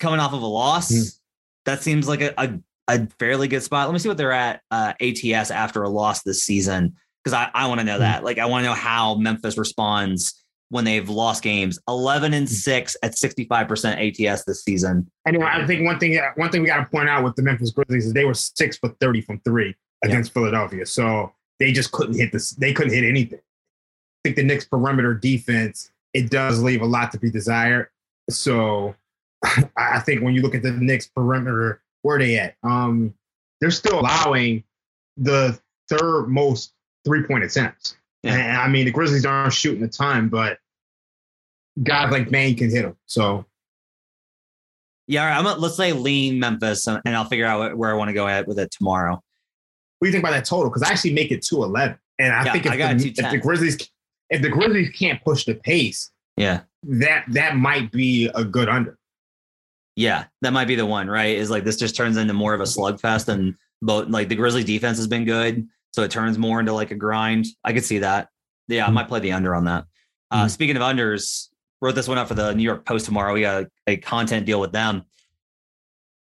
coming 0.00 0.18
off 0.18 0.32
of 0.32 0.40
a 0.40 0.46
loss. 0.46 0.90
Mm. 0.90 1.18
That 1.66 1.82
seems 1.82 2.08
like 2.08 2.22
a, 2.22 2.32
a, 2.38 2.58
a, 2.88 3.06
fairly 3.18 3.48
good 3.48 3.62
spot. 3.62 3.86
Let 3.86 3.92
me 3.92 3.98
see 3.98 4.08
what 4.08 4.16
they're 4.16 4.32
at 4.32 4.62
uh, 4.70 4.94
ATS 5.00 5.50
after 5.50 5.82
a 5.82 5.88
loss 5.88 6.22
this 6.22 6.42
season 6.42 6.96
because 7.22 7.34
I, 7.34 7.50
I 7.54 7.68
want 7.68 7.80
to 7.80 7.84
know 7.84 7.98
that. 7.98 8.24
Like, 8.24 8.38
I 8.38 8.46
want 8.46 8.64
to 8.64 8.68
know 8.68 8.74
how 8.74 9.14
Memphis 9.16 9.58
responds 9.58 10.42
when 10.70 10.84
they've 10.84 11.08
lost 11.08 11.42
games. 11.42 11.78
11 11.88 12.34
and 12.34 12.48
6 12.48 12.96
at 13.02 13.12
65% 13.12 14.30
ATS 14.30 14.44
this 14.44 14.62
season. 14.64 15.10
Anyway, 15.26 15.46
I 15.46 15.66
think 15.66 15.84
one 15.84 15.98
thing 15.98 16.20
one 16.36 16.50
thing 16.50 16.62
we 16.62 16.66
got 16.66 16.78
to 16.78 16.86
point 16.86 17.08
out 17.08 17.24
with 17.24 17.36
the 17.36 17.42
Memphis 17.42 17.70
Grizzlies 17.70 18.06
is 18.06 18.12
they 18.12 18.24
were 18.24 18.34
six 18.34 18.76
for 18.76 18.90
30 19.00 19.22
from 19.22 19.40
three 19.40 19.74
against 20.04 20.30
yeah. 20.30 20.34
Philadelphia. 20.34 20.86
So 20.86 21.32
they 21.58 21.72
just 21.72 21.92
couldn't 21.92 22.16
hit 22.16 22.32
this. 22.32 22.50
They 22.50 22.72
couldn't 22.72 22.92
hit 22.92 23.04
anything. 23.04 23.40
I 23.40 24.20
think 24.24 24.36
the 24.36 24.42
Knicks 24.42 24.64
perimeter 24.64 25.14
defense, 25.14 25.90
it 26.12 26.30
does 26.30 26.62
leave 26.62 26.82
a 26.82 26.86
lot 26.86 27.12
to 27.12 27.18
be 27.18 27.30
desired. 27.30 27.88
So 28.30 28.94
I 29.76 30.00
think 30.00 30.22
when 30.22 30.34
you 30.34 30.42
look 30.42 30.54
at 30.54 30.62
the 30.62 30.72
Knicks 30.72 31.06
perimeter, 31.06 31.82
where 32.08 32.16
are 32.16 32.20
they 32.20 32.38
at? 32.38 32.54
Um, 32.62 33.12
they're 33.60 33.70
still 33.70 34.00
allowing 34.00 34.64
the 35.18 35.60
third 35.90 36.28
most 36.28 36.72
three 37.04 37.22
point 37.24 37.44
attempts. 37.44 37.98
Yeah. 38.22 38.32
And, 38.34 38.56
I 38.56 38.66
mean, 38.66 38.86
the 38.86 38.90
Grizzlies 38.90 39.26
aren't 39.26 39.52
shooting 39.52 39.82
a 39.82 39.88
ton, 39.88 40.30
but 40.30 40.56
guys 41.82 42.10
like 42.10 42.30
Bane 42.30 42.56
can 42.56 42.70
hit 42.70 42.82
them. 42.82 42.96
So, 43.04 43.44
yeah, 45.06 45.38
I'm 45.38 45.44
gonna, 45.44 45.60
let's 45.60 45.76
say 45.76 45.92
lean 45.92 46.40
Memphis, 46.40 46.86
and 46.86 47.02
I'll 47.04 47.26
figure 47.26 47.44
out 47.44 47.76
where 47.76 47.90
I 47.90 47.94
want 47.94 48.08
to 48.08 48.14
go 48.14 48.26
at 48.26 48.48
with 48.48 48.58
it 48.58 48.70
tomorrow. 48.70 49.12
What 49.98 50.06
do 50.06 50.06
you 50.06 50.12
think 50.12 50.24
about 50.24 50.32
that 50.32 50.46
total? 50.46 50.70
Because 50.70 50.84
I 50.84 50.88
actually 50.88 51.12
make 51.12 51.30
it 51.30 51.42
211, 51.42 51.98
and 52.20 52.32
I 52.32 52.46
yeah, 52.46 52.52
think 52.52 52.64
if, 52.64 52.72
I 52.72 52.94
the, 52.94 53.08
if 53.08 53.30
the 53.30 53.38
Grizzlies 53.38 53.90
if 54.30 54.40
the 54.40 54.48
Grizzlies 54.48 54.88
can't 54.98 55.22
push 55.22 55.44
the 55.44 55.56
pace, 55.56 56.10
yeah, 56.38 56.62
that 56.84 57.26
that 57.28 57.56
might 57.56 57.92
be 57.92 58.30
a 58.34 58.44
good 58.44 58.70
under. 58.70 58.97
Yeah, 59.98 60.26
that 60.42 60.52
might 60.52 60.66
be 60.66 60.76
the 60.76 60.86
one, 60.86 61.10
right? 61.10 61.36
Is 61.36 61.50
like 61.50 61.64
this 61.64 61.76
just 61.76 61.96
turns 61.96 62.16
into 62.16 62.32
more 62.32 62.54
of 62.54 62.60
a 62.60 62.64
slugfest, 62.64 63.26
and 63.26 63.56
both 63.82 64.08
like 64.08 64.28
the 64.28 64.36
Grizzlies 64.36 64.64
defense 64.64 64.96
has 64.96 65.08
been 65.08 65.24
good. 65.24 65.66
So 65.92 66.04
it 66.04 66.12
turns 66.12 66.38
more 66.38 66.60
into 66.60 66.72
like 66.72 66.92
a 66.92 66.94
grind. 66.94 67.46
I 67.64 67.72
could 67.72 67.84
see 67.84 67.98
that. 67.98 68.28
Yeah, 68.68 68.86
I 68.86 68.90
might 68.90 69.08
play 69.08 69.18
the 69.18 69.32
under 69.32 69.56
on 69.56 69.64
that. 69.64 69.86
Uh, 70.30 70.42
mm-hmm. 70.42 70.48
Speaking 70.50 70.76
of 70.76 70.82
unders, 70.82 71.48
wrote 71.82 71.96
this 71.96 72.06
one 72.06 72.16
up 72.16 72.28
for 72.28 72.34
the 72.34 72.54
New 72.54 72.62
York 72.62 72.86
Post 72.86 73.06
tomorrow. 73.06 73.34
We 73.34 73.40
got 73.40 73.64
a, 73.64 73.70
a 73.88 73.96
content 73.96 74.46
deal 74.46 74.60
with 74.60 74.70
them. 74.70 75.02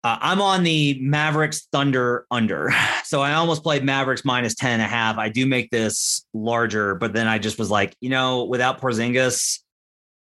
Uh, 0.03 0.17
I'm 0.19 0.41
on 0.41 0.63
the 0.63 0.99
Mavericks 0.99 1.67
Thunder 1.71 2.25
under. 2.29 2.73
So 3.05 3.21
I 3.21 3.33
almost 3.33 3.61
played 3.61 3.83
Mavericks 3.83 4.25
minus 4.25 4.55
10 4.55 4.71
and 4.71 4.81
a 4.81 4.87
half. 4.87 5.19
I 5.19 5.29
do 5.29 5.45
make 5.45 5.69
this 5.69 6.25
larger, 6.33 6.95
but 6.95 7.13
then 7.13 7.27
I 7.27 7.37
just 7.37 7.59
was 7.59 7.69
like, 7.69 7.95
you 7.99 8.09
know, 8.09 8.45
without 8.45 8.81
Porzingis, 8.81 9.59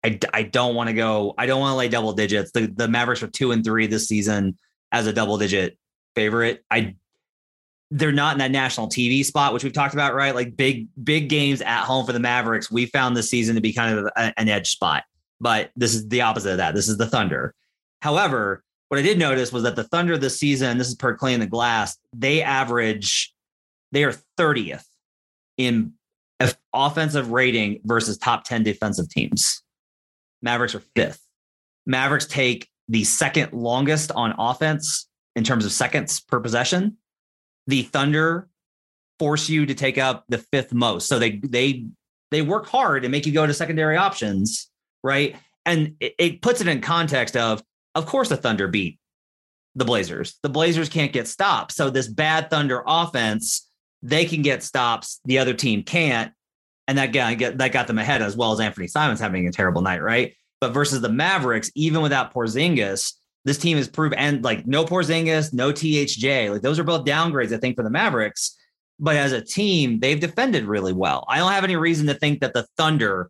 I, 0.04 0.20
I 0.34 0.44
don't 0.44 0.76
want 0.76 0.90
to 0.90 0.94
go. 0.94 1.34
I 1.38 1.46
don't 1.46 1.60
want 1.60 1.74
to 1.74 1.78
lay 1.78 1.88
double 1.88 2.14
digits. 2.14 2.52
The, 2.52 2.68
the 2.68 2.88
Mavericks 2.88 3.24
are 3.24 3.28
two 3.28 3.52
and 3.52 3.64
three 3.64 3.88
this 3.88 4.08
season 4.08 4.58
as 4.92 5.08
a 5.08 5.14
double 5.14 5.38
digit 5.38 5.78
favorite. 6.16 6.64
I 6.70 6.96
they're 7.94 8.12
not 8.12 8.34
in 8.34 8.40
that 8.40 8.50
national 8.50 8.90
TV 8.90 9.24
spot, 9.24 9.54
which 9.54 9.64
we've 9.64 9.72
talked 9.72 9.94
about, 9.94 10.16
right? 10.16 10.34
Like 10.34 10.58
big, 10.58 10.88
big 11.04 11.30
games 11.30 11.62
at 11.62 11.84
home 11.84 12.08
for 12.08 12.12
the 12.12 12.20
Mavericks. 12.20 12.72
We 12.72 12.88
found 12.88 13.16
this 13.16 13.30
season 13.30 13.54
to 13.54 13.62
be 13.62 13.72
kind 13.72 14.00
of 14.00 14.06
a, 14.16 14.34
an 14.40 14.50
edge 14.50 14.72
spot, 14.72 15.04
but 15.40 15.70
this 15.76 15.94
is 15.94 16.08
the 16.08 16.22
opposite 16.22 16.54
of 16.54 16.58
that. 16.58 16.74
This 16.74 16.90
is 16.90 16.98
the 16.98 17.06
Thunder. 17.06 17.54
However, 18.02 18.64
what 18.90 19.00
I 19.00 19.04
did 19.04 19.20
notice 19.20 19.52
was 19.52 19.64
that 19.64 19.76
the 19.76 19.84
Thunder 19.84 20.18
this 20.18 20.40
season, 20.40 20.80
this 20.80 20.88
is 20.88 20.96
per 20.96 21.16
Cleaning 21.16 21.40
the 21.40 21.48
Glass, 21.48 21.98
they 22.14 22.42
average, 22.42 23.34
they 23.92 24.04
are 24.04 24.16
30th 24.40 24.86
in 25.58 25.94
offensive 26.74 27.32
rating 27.32 27.80
versus 27.86 28.18
top 28.18 28.44
10 28.44 28.64
defensive 28.64 29.08
teams. 29.10 29.63
Mavericks 30.44 30.76
are 30.76 30.84
fifth. 30.96 31.22
Mavericks 31.88 32.28
take 32.28 32.70
the 32.88 33.04
second 33.04 33.54
longest 33.54 34.12
on 34.12 34.36
offense 34.38 35.08
in 35.36 35.44
terms 35.44 35.66
of 35.66 35.72
seconds 35.72 36.20
per 36.20 36.40
possession 36.40 36.98
the 37.68 37.84
Thunder 37.84 38.48
force 39.20 39.50
you 39.50 39.66
to 39.66 39.74
take 39.74 39.98
up 39.98 40.26
the 40.30 40.38
fifth 40.38 40.74
most. 40.74 41.08
So 41.08 41.20
they 41.20 41.38
they 41.38 41.86
they 42.32 42.42
work 42.42 42.68
hard 42.68 43.06
and 43.06 43.12
make 43.12 43.26
you 43.26 43.32
go 43.32 43.46
to 43.46 43.54
secondary 43.54 43.96
options, 43.96 44.70
right? 45.04 45.36
And 45.66 45.96
it, 46.00 46.16
it 46.18 46.42
puts 46.42 46.62
it 46.62 46.68
in 46.68 46.82
context 46.82 47.38
of, 47.38 47.64
of 47.96 48.06
course, 48.06 48.30
the 48.30 48.38
Thunder 48.38 48.68
beat 48.68 49.00
the 49.76 49.86
Blazers. 49.86 50.38
The 50.44 50.50
Blazers 50.50 50.90
can't 50.90 51.14
get 51.14 51.28
stops. 51.28 51.76
So 51.76 51.90
this 51.90 52.08
bad 52.08 52.50
Thunder 52.50 52.84
offense, 52.86 53.70
they 54.02 54.26
can 54.26 54.42
get 54.42 54.64
stops. 54.64 55.20
The 55.26 55.40
other 55.40 55.54
team 55.54 55.84
can't. 55.84 56.34
And 56.88 56.98
that 56.98 57.14
got, 57.14 57.58
that 57.58 57.72
got 57.72 57.88
them 57.88 57.98
ahead 57.98 58.22
as 58.22 58.36
well 58.36 58.52
as 58.52 58.60
Anfernee 58.60 58.90
Simons 58.90 59.20
having 59.20 59.48
a 59.48 59.52
terrible 59.52 59.82
night, 59.82 60.02
right? 60.02 60.34
But 60.60 60.74
versus 60.74 61.02
the 61.02 61.10
Mavericks, 61.10 61.72
even 61.76 62.02
without 62.02 62.34
Porzingis, 62.34 63.14
this 63.46 63.58
team 63.58 63.78
has 63.78 63.88
proved 63.88 64.16
and 64.16 64.44
like 64.44 64.66
no 64.66 64.86
Porzingis, 64.86 65.54
no 65.54 65.72
THJ. 65.72 66.52
Like 66.52 66.62
those 66.62 66.80
are 66.80 66.84
both 66.84 67.06
downgrades, 67.06 67.54
I 67.54 67.58
think, 67.58 67.76
for 67.76 67.84
the 67.84 67.90
Mavericks. 67.90 68.58
But 69.00 69.16
as 69.16 69.32
a 69.32 69.42
team, 69.42 70.00
they've 70.00 70.20
defended 70.20 70.66
really 70.66 70.94
well. 70.94 71.26
I 71.28 71.38
don't 71.38 71.52
have 71.52 71.64
any 71.64 71.76
reason 71.76 72.08
to 72.08 72.14
think 72.14 72.42
that 72.42 72.54
the 72.54 72.68
Thunder 72.78 73.30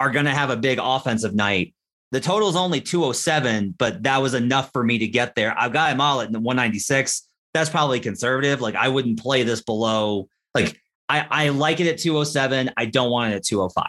are 0.00 0.10
going 0.10 0.24
to 0.24 0.32
have 0.32 0.50
a 0.50 0.56
big 0.56 0.78
offensive 0.82 1.34
night. 1.34 1.74
The 2.10 2.20
total 2.20 2.48
is 2.48 2.56
only 2.56 2.80
207, 2.80 3.74
but 3.78 4.02
that 4.04 4.22
was 4.22 4.34
enough 4.34 4.70
for 4.72 4.82
me 4.82 4.98
to 4.98 5.06
get 5.06 5.34
there. 5.34 5.54
I've 5.58 5.72
got 5.72 5.90
them 5.90 6.00
all 6.00 6.20
at 6.20 6.30
196. 6.30 7.28
That's 7.52 7.70
probably 7.70 8.00
conservative. 8.00 8.60
Like 8.60 8.74
I 8.74 8.88
wouldn't 8.88 9.20
play 9.20 9.42
this 9.42 9.62
below. 9.62 10.28
Like 10.54 10.80
I, 11.08 11.26
I 11.30 11.48
like 11.50 11.80
it 11.80 11.86
at 11.86 11.98
207. 11.98 12.70
I 12.76 12.86
don't 12.86 13.10
want 13.10 13.32
it 13.32 13.36
at 13.36 13.44
205. 13.44 13.86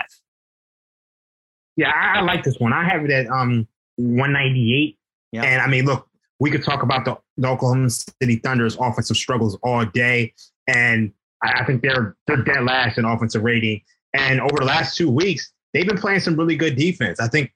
Yeah, 1.78 1.92
I, 1.92 2.20
I 2.20 2.22
like 2.22 2.44
this 2.44 2.58
one. 2.60 2.74
I 2.74 2.88
have 2.88 3.04
it 3.04 3.12
at 3.12 3.28
um 3.28 3.68
198. 3.98 4.98
Yeah. 5.32 5.44
And 5.44 5.62
I 5.62 5.68
mean, 5.68 5.86
look, 5.86 6.08
we 6.40 6.52
could 6.52 6.64
talk 6.64 6.84
about 6.84 7.06
the, 7.06 7.18
the 7.38 7.48
Oklahoma 7.48 7.90
City 7.90 8.38
Thunder's 8.38 8.78
offensive 8.80 9.18
struggles 9.18 9.58
all 9.64 9.86
day. 9.86 10.34
And 10.68 11.12
I, 11.44 11.62
I 11.62 11.66
think 11.66 11.82
they're 11.82 12.16
they're 12.28 12.44
dead 12.44 12.64
last 12.64 12.98
in 12.98 13.06
offensive 13.06 13.44
rating. 13.44 13.82
And 14.14 14.40
over 14.40 14.58
the 14.60 14.66
last 14.66 14.96
two 14.96 15.10
weeks, 15.10 15.52
they've 15.74 15.88
been 15.88 15.98
playing 15.98 16.22
some 16.22 16.36
really 16.38 16.56
good 16.56 16.76
defense. 16.76 17.20
I 17.20 17.28
think 17.28 17.54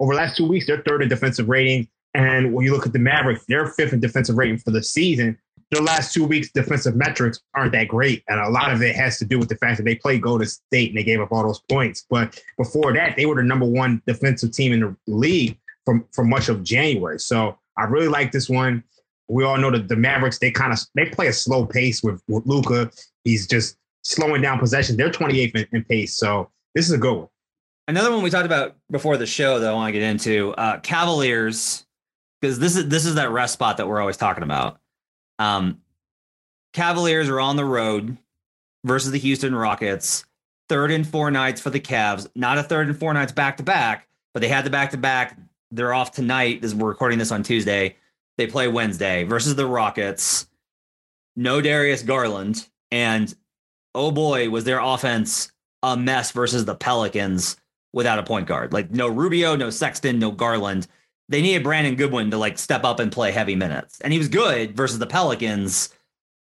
over 0.00 0.14
the 0.14 0.20
last 0.20 0.36
two 0.36 0.46
weeks, 0.46 0.66
they're 0.66 0.82
third 0.82 1.02
in 1.02 1.08
defensive 1.08 1.48
rating. 1.48 1.88
And 2.14 2.52
when 2.52 2.64
you 2.64 2.72
look 2.72 2.86
at 2.86 2.92
the 2.92 2.98
Mavericks, 2.98 3.44
they're 3.46 3.66
fifth 3.66 3.92
in 3.92 4.00
defensive 4.00 4.36
rating 4.36 4.58
for 4.58 4.72
the 4.72 4.82
season. 4.82 5.38
Their 5.70 5.82
last 5.82 6.12
two 6.12 6.24
weeks' 6.24 6.50
defensive 6.50 6.96
metrics 6.96 7.40
aren't 7.54 7.72
that 7.72 7.88
great. 7.88 8.24
And 8.28 8.40
a 8.40 8.48
lot 8.48 8.72
of 8.72 8.82
it 8.82 8.96
has 8.96 9.18
to 9.18 9.24
do 9.24 9.38
with 9.38 9.48
the 9.48 9.56
fact 9.56 9.76
that 9.76 9.84
they 9.84 9.94
played 9.94 10.22
Golden 10.22 10.46
State 10.46 10.90
and 10.90 10.98
they 10.98 11.04
gave 11.04 11.20
up 11.20 11.30
all 11.30 11.44
those 11.44 11.60
points. 11.68 12.06
But 12.10 12.42
before 12.56 12.92
that, 12.94 13.16
they 13.16 13.26
were 13.26 13.36
the 13.36 13.44
number 13.44 13.66
one 13.66 14.02
defensive 14.06 14.52
team 14.52 14.72
in 14.72 14.80
the 14.80 14.96
league 15.06 15.56
for, 15.84 16.04
for 16.12 16.24
much 16.24 16.48
of 16.48 16.64
January. 16.64 17.20
So 17.20 17.56
I 17.76 17.84
really 17.84 18.08
like 18.08 18.32
this 18.32 18.48
one. 18.48 18.82
We 19.28 19.44
all 19.44 19.58
know 19.58 19.70
that 19.70 19.86
the 19.86 19.94
Mavericks, 19.94 20.38
they 20.38 20.50
kind 20.50 20.72
of 20.72 20.80
they 20.96 21.06
play 21.06 21.28
a 21.28 21.32
slow 21.32 21.64
pace 21.64 22.02
with, 22.02 22.20
with 22.26 22.44
Luka. 22.46 22.90
He's 23.22 23.46
just 23.46 23.76
slowing 24.02 24.42
down 24.42 24.58
possession. 24.58 24.96
They're 24.96 25.10
28th 25.10 25.54
in, 25.54 25.66
in, 25.72 25.84
pace. 25.84 26.16
So 26.16 26.50
this 26.74 26.86
is 26.86 26.92
a 26.92 26.98
good 26.98 27.14
one. 27.14 27.28
Another 27.86 28.10
one 28.10 28.22
we 28.22 28.30
talked 28.30 28.46
about 28.46 28.76
before 28.90 29.16
the 29.16 29.26
show 29.26 29.60
that 29.60 29.70
I 29.70 29.72
want 29.72 29.88
to 29.88 29.92
get 29.92 30.02
into, 30.02 30.52
uh, 30.54 30.80
Cavaliers, 30.80 31.86
because 32.40 32.58
this 32.58 32.76
is 32.76 32.88
this 32.88 33.04
is 33.04 33.16
that 33.16 33.30
rest 33.30 33.52
spot 33.52 33.76
that 33.76 33.88
we're 33.88 34.00
always 34.00 34.16
talking 34.16 34.42
about. 34.42 34.80
Um, 35.40 35.80
Cavaliers 36.72 37.28
are 37.28 37.40
on 37.40 37.56
the 37.56 37.64
road 37.64 38.16
versus 38.84 39.10
the 39.10 39.18
Houston 39.18 39.56
Rockets. 39.56 40.24
Third 40.68 40.92
and 40.92 41.04
four 41.04 41.32
nights 41.32 41.60
for 41.60 41.70
the 41.70 41.80
Cavs. 41.80 42.28
Not 42.36 42.58
a 42.58 42.62
third 42.62 42.86
and 42.86 42.96
four 42.96 43.12
nights 43.12 43.32
back 43.32 43.56
to 43.56 43.64
back, 43.64 44.06
but 44.32 44.40
they 44.40 44.48
had 44.48 44.64
the 44.64 44.70
back 44.70 44.92
to 44.92 44.96
back 44.96 45.36
they're 45.70 45.94
off 45.94 46.12
tonight. 46.12 46.64
As 46.64 46.74
we're 46.74 46.88
recording 46.88 47.18
this 47.18 47.32
on 47.32 47.42
Tuesday. 47.42 47.96
They 48.38 48.46
play 48.46 48.68
Wednesday 48.68 49.24
versus 49.24 49.54
the 49.54 49.66
Rockets. 49.66 50.46
No 51.36 51.60
Darius 51.60 52.02
Garland. 52.02 52.68
And 52.90 53.34
oh 53.94 54.10
boy, 54.10 54.50
was 54.50 54.64
their 54.64 54.80
offense 54.80 55.52
a 55.82 55.96
mess 55.96 56.32
versus 56.32 56.64
the 56.64 56.74
Pelicans 56.74 57.56
without 57.92 58.18
a 58.18 58.22
point 58.22 58.46
guard. 58.46 58.72
Like 58.72 58.90
no 58.90 59.08
Rubio, 59.08 59.56
no 59.56 59.70
Sexton, 59.70 60.18
no 60.18 60.30
Garland. 60.30 60.86
They 61.30 61.40
needed 61.40 61.62
Brandon 61.62 61.94
Goodwin 61.94 62.32
to 62.32 62.36
like 62.36 62.58
step 62.58 62.82
up 62.84 62.98
and 62.98 63.10
play 63.10 63.30
heavy 63.30 63.54
minutes. 63.54 64.00
And 64.00 64.12
he 64.12 64.18
was 64.18 64.28
good 64.28 64.76
versus 64.76 64.98
the 64.98 65.06
Pelicans. 65.06 65.88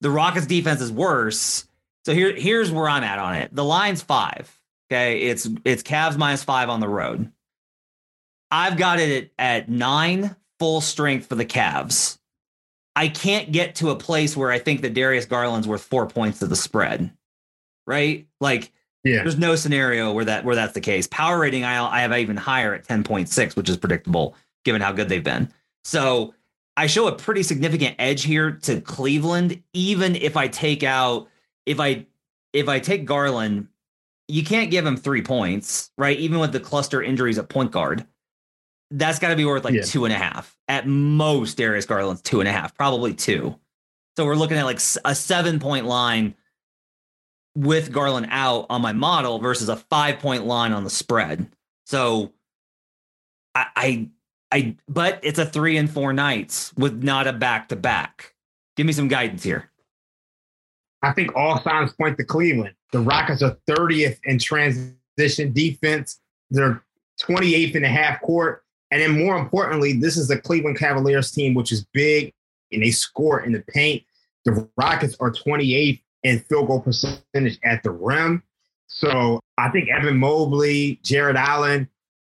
The 0.03 0.11
Rockets 0.11 0.47
defense 0.47 0.83
is 0.83 0.93
worse. 0.93 1.67
So 2.05 2.13
here, 2.13 2.37
here's 2.37 2.71
where 2.71 2.89
I'm 2.89 3.03
at 3.03 3.19
on 3.19 3.35
it. 3.35 3.55
The 3.55 3.65
line's 3.65 4.03
five. 4.03 4.61
Okay. 4.93 5.23
It's 5.23 5.49
it's 5.65 5.83
Cavs 5.83 6.19
minus 6.19 6.45
five 6.45 6.69
on 6.69 6.81
the 6.81 6.89
road. 6.89 7.33
I've 8.51 8.77
got 8.77 9.01
it 9.01 9.33
at, 9.39 9.63
at 9.63 9.69
nine 9.71 10.37
full 10.59 10.83
strength 10.83 11.27
for 11.27 11.35
the 11.35 11.47
Cavs. 11.47 12.19
I 12.95 13.09
can't 13.09 13.51
get 13.51 13.77
to 13.77 13.91
a 13.91 13.97
place 13.97 14.37
where 14.37 14.51
I 14.51 14.59
think 14.59 14.83
that 14.83 14.95
Darius 14.95 15.25
Garland's 15.25 15.67
worth 15.67 15.83
four 15.83 16.07
points 16.07 16.41
to 16.41 16.47
the 16.47 16.55
spread, 16.55 17.11
right? 17.87 18.29
Like, 18.41 18.71
yeah. 19.03 19.23
there's 19.23 19.39
no 19.39 19.57
scenario 19.57 20.13
where 20.13 20.27
that 20.27 20.45
where 20.45 20.55
that's 20.55 20.75
the 20.75 20.81
case. 20.81 21.09
Power 21.09 21.41
rating, 21.41 21.65
I 21.65 21.83
I 21.85 22.01
have 22.03 22.13
even 22.13 22.37
higher 22.37 22.75
at 22.75 22.85
ten 22.85 23.03
point 23.03 23.31
six, 23.31 23.57
which 23.57 23.71
is 23.71 23.79
predictable 23.79 24.37
given 24.65 24.81
how 24.81 24.93
good 24.93 25.09
they've 25.09 25.25
been. 25.25 25.53
So 25.85 26.35
I 26.77 26.87
show 26.87 27.07
a 27.07 27.13
pretty 27.13 27.43
significant 27.43 27.97
edge 27.99 28.25
here 28.25 28.53
to 28.63 28.81
Cleveland, 28.81 29.63
even 29.73 30.17
if 30.17 30.37
I 30.37 30.49
take 30.49 30.83
out 30.83 31.29
if 31.67 31.81
I 31.81 32.07
if 32.53 32.69
I 32.69 32.81
take 32.81 33.05
Garland, 33.05 33.69
you 34.29 34.45
can't 34.45 34.71
give 34.71 34.87
him 34.87 34.97
three 34.97 35.23
points, 35.23 35.91
right? 35.99 36.19
Even 36.19 36.39
with 36.39 36.53
the 36.53 36.61
cluster 36.61 37.03
injuries 37.03 37.39
at 37.39 37.49
point 37.49 37.71
guard 37.71 38.07
that's 38.91 39.19
got 39.19 39.29
to 39.29 39.37
be 39.37 39.45
worth 39.45 39.65
like 39.65 39.75
yeah. 39.75 39.83
two 39.83 40.05
and 40.05 40.15
a 40.15 40.17
half 40.17 40.57
at 40.69 40.87
most. 40.87 41.57
Darius 41.57 41.87
Garland's 41.87 42.23
two 42.23 42.41
and 42.41 42.49
a 42.49 42.53
half, 42.53 42.75
probably 42.75 43.15
two. 43.15 43.59
So 44.17 44.25
we're 44.25 44.37
looking 44.37 44.57
at 44.57 44.65
like 44.65 44.81
a 45.05 45.15
seven 45.15 45.59
point 45.59 45.87
line 45.87 46.35
with 47.57 47.93
Garland 47.93 48.29
out 48.31 48.67
on 48.71 48.83
my 48.83 48.93
model 48.93 49.39
versus 49.39 49.69
a 49.69 49.77
five 49.77 50.21
point 50.21 50.47
line 50.47 50.73
on 50.73 50.85
the 50.85 50.91
spread. 50.91 51.49
So 51.87 52.33
I, 53.55 53.67
I, 53.77 54.09
I, 54.55 54.77
but 54.89 55.19
it's 55.25 55.41
a 55.41 55.45
three 55.45 55.77
and 55.77 55.91
four 55.91 56.13
nights 56.13 56.73
with 56.77 57.03
not 57.03 57.27
a 57.27 57.33
back 57.33 57.69
to 57.71 57.77
back. 57.77 58.35
Give 58.77 58.87
me 58.87 58.93
some 58.93 59.09
guidance 59.09 59.43
here. 59.43 59.69
I 61.03 61.13
think 61.13 61.35
all 61.35 61.61
signs 61.61 61.93
point 61.93 62.17
to 62.19 62.25
Cleveland. 62.25 62.77
The 62.93 63.01
Rockets 63.01 63.43
are 63.43 63.59
30th 63.69 64.21
in 64.23 64.39
transition 64.39 65.53
defense. 65.53 66.21
They're 66.51 66.85
28th 67.21 67.75
in 67.75 67.83
the 67.83 67.89
half 67.89 68.21
court. 68.23 68.63
And 68.93 69.03
then 69.03 69.19
more 69.19 69.37
importantly, 69.37 69.95
this 69.95 70.17
is 70.17 70.29
the 70.29 70.41
Cleveland 70.41 70.79
Cavaliers 70.79 71.33
team, 71.33 71.55
which 71.55 71.73
is 71.73 71.85
big 71.93 72.33
and 72.71 72.81
they 72.81 72.93
score 72.93 73.41
in 73.41 73.53
the 73.53 73.65
paint. 73.67 74.05
The 74.45 74.69
Rockets 74.77 75.17
are 75.19 75.33
28th 75.33 76.01
in 76.23 76.39
field 76.39 76.69
goal 76.69 76.81
percentage 76.81 77.59
at 77.65 77.83
the 77.83 77.91
rim. 77.91 78.45
So 78.87 79.41
I 79.59 79.71
think 79.71 79.89
Evan 79.89 80.17
Mobley, 80.17 81.01
Jarrett 81.03 81.37
Allen, 81.37 81.89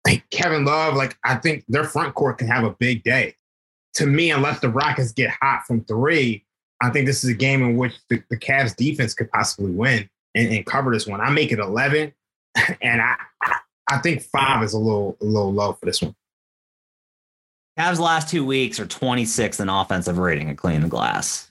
like 0.07 0.29
Kevin 0.31 0.65
Love, 0.65 0.95
like 0.95 1.17
I 1.25 1.37
think 1.37 1.65
their 1.69 1.85
front 1.85 2.15
court 2.15 2.39
can 2.39 2.49
have 2.49 2.65
a 2.65 2.71
big 2.71 3.03
day. 3.03 3.37
To 3.95 4.07
me, 4.07 4.31
unless 4.31 4.61
the 4.61 4.69
Rockets 4.69 5.13
get 5.13 5.31
hot 5.41 5.65
from 5.67 5.85
three, 5.85 6.45
I 6.83 6.91
think 6.91 7.07
this 7.07 7.25
is 7.25 7.31
a 7.31 7.35
game 7.35 7.63
in 7.63 7.77
which 7.77 7.95
the, 8.09 8.23
the 8.29 8.37
Cavs 8.37 8.75
defense 8.75 9.15
could 9.15 9.31
possibly 9.31 9.71
win 9.71 10.09
and, 10.35 10.53
and 10.53 10.67
cover 10.67 10.93
this 10.93 11.07
one. 11.07 11.21
I 11.21 11.31
make 11.31 11.53
it 11.53 11.59
11, 11.59 12.13
and 12.83 13.01
I, 13.01 13.17
I 13.89 13.99
think 13.99 14.23
five 14.23 14.63
is 14.63 14.75
a 14.75 14.79
little 14.79 15.17
a 15.21 15.25
little 15.25 15.53
low 15.53 15.73
for 15.75 15.87
this 15.87 16.03
one. 16.03 16.15
Cavs 17.79 17.99
last 17.99 18.29
two 18.29 18.45
weeks 18.45 18.79
are 18.79 18.87
26th 18.87 19.61
in 19.61 19.69
offensive 19.69 20.19
rating 20.19 20.49
at 20.51 20.57
clean 20.57 20.81
the 20.81 20.89
glass. 20.89 21.51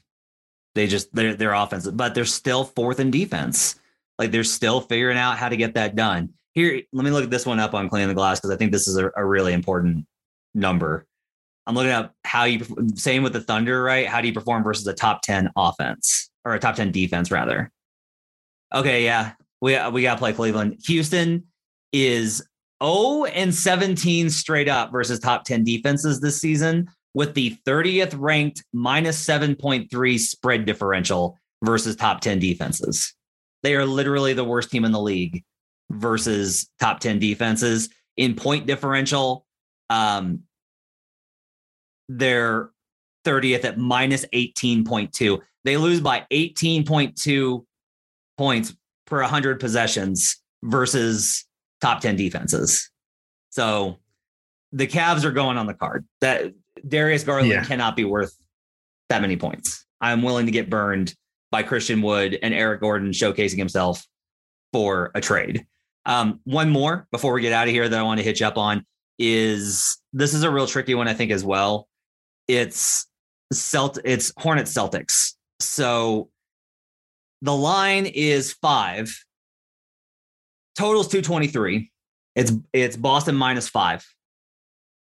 They 0.75 0.88
just 0.88 1.13
they're 1.13 1.36
they're 1.36 1.53
offensive, 1.53 1.95
but 1.95 2.15
they're 2.15 2.25
still 2.25 2.63
fourth 2.63 3.00
in 3.00 3.12
defense. 3.12 3.79
Like 4.17 4.31
they're 4.31 4.43
still 4.43 4.81
figuring 4.81 5.17
out 5.17 5.38
how 5.38 5.50
to 5.50 5.57
get 5.57 5.75
that 5.75 5.95
done. 5.95 6.33
Here, 6.53 6.81
let 6.91 7.03
me 7.03 7.12
look 7.12 7.29
this 7.29 7.45
one 7.45 7.60
up 7.60 7.74
on 7.74 7.89
cleaning 7.89 8.10
the 8.10 8.13
glass 8.13 8.39
because 8.39 8.51
I 8.51 8.57
think 8.57 8.72
this 8.72 8.88
is 8.88 8.98
a, 8.98 9.12
a 9.15 9.25
really 9.25 9.53
important 9.53 10.05
number. 10.53 11.05
I'm 11.65 11.75
looking 11.75 11.91
up 11.91 12.13
how 12.24 12.43
you 12.43 12.65
same 12.95 13.24
with 13.24 13.33
the 13.33 13.41
Thunder, 13.41 13.81
right? 13.81 14.07
How 14.07 14.22
do 14.22 14.27
you 14.27 14.33
perform 14.33 14.63
versus 14.63 14.86
a 14.86 14.93
top 14.93 15.22
10 15.22 15.51
offense 15.55 16.29
or 16.45 16.53
a 16.53 16.60
top 16.60 16.75
10 16.75 16.91
defense 16.91 17.31
rather? 17.31 17.72
Okay, 18.74 19.03
yeah. 19.03 19.33
We 19.62 19.77
we 19.89 20.01
got 20.01 20.15
to 20.15 20.19
play 20.19 20.33
Cleveland. 20.33 20.81
Houston 20.86 21.45
is 21.91 22.45
0 22.83 23.25
and 23.25 23.53
17 23.55 24.29
straight 24.29 24.67
up 24.67 24.91
versus 24.91 25.19
top 25.19 25.45
10 25.45 25.63
defenses 25.63 26.19
this 26.19 26.39
season 26.39 26.89
with 27.13 27.33
the 27.33 27.55
30th 27.65 28.15
ranked 28.17 28.63
minus 28.74 29.24
7.3 29.25 30.19
spread 30.19 30.65
differential 30.65 31.39
versus 31.63 31.95
top 31.95 32.22
10 32.22 32.39
defenses. 32.39 33.13
They 33.62 33.75
are 33.75 33.86
literally 33.86 34.33
the 34.33 34.43
worst 34.43 34.72
team 34.72 34.83
in 34.83 34.91
the 34.91 35.00
league 35.00 35.43
versus 35.92 36.70
top 36.80 37.00
10 37.00 37.20
defenses 37.20 37.90
in 38.18 38.36
point 38.36 38.66
differential. 38.66 39.46
Um, 39.90 40.44
they're 42.10 42.72
30th 43.25 43.66
at 43.66 43.78
minus 43.78 44.25
18.2. 44.34 45.40
They 45.63 45.78
lose 45.78 46.02
by 46.02 46.25
18.2 46.32 47.66
points 48.38 48.75
per 49.06 49.22
100 49.22 49.60
possessions 49.60 50.42
versus 50.63 51.46
top 51.82 52.02
10 52.02 52.16
defenses. 52.16 52.90
So 53.50 54.00
the 54.72 54.88
Cavs 54.88 55.24
are 55.24 55.32
going 55.32 55.58
on 55.58 55.68
the 55.68 55.74
card. 55.74 56.06
That 56.22 56.54
Darius 56.88 57.24
Garland 57.24 57.50
yeah. 57.50 57.63
cannot 57.63 57.96
be 57.96 58.04
worth 58.04 58.36
that 59.10 59.22
many 59.22 59.38
points. 59.38 59.86
I'm 60.02 60.22
willing 60.22 60.48
to 60.48 60.52
get 60.52 60.70
burned 60.70 61.16
by 61.52 61.63
Christian 61.63 62.02
Wood 62.02 62.38
and 62.42 62.54
Eric 62.54 62.82
Gordon 62.82 63.12
showcasing 63.12 63.58
himself 63.58 64.06
for 64.74 65.12
a 65.13 65.22
trade. 65.22 65.66
Um, 66.05 66.41
one 66.43 66.69
more 66.69 67.07
before 67.12 67.33
we 67.33 67.41
get 67.41 67.53
out 67.53 67.67
of 67.67 67.74
here 67.74 67.88
that 67.88 68.00
I 68.00 68.03
want 68.03 68.19
to 68.19 68.23
hitch 68.23 68.41
up 68.41 68.58
on 68.58 68.86
is 69.17 69.97
this 70.12 70.34
is 70.34 70.43
a 70.43 70.51
real 70.51 70.67
tricky 70.67 70.95
one, 70.95 71.08
I 71.08 71.13
think, 71.13 71.32
as 71.32 71.43
well. 71.43 71.88
It's 72.47 73.08
Celt 73.54 73.99
it's 74.04 74.34
Hornet 74.38 74.65
Celtics. 74.65 75.34
So 75.60 76.30
the 77.41 77.56
line 77.56 78.06
is 78.06 78.54
five. 78.54 79.15
Totals 80.75 81.08
223. 81.08 81.91
It's 82.36 82.51
it's 82.73 82.97
Boston 82.97 83.36
minus 83.36 83.69
five. 83.69 84.06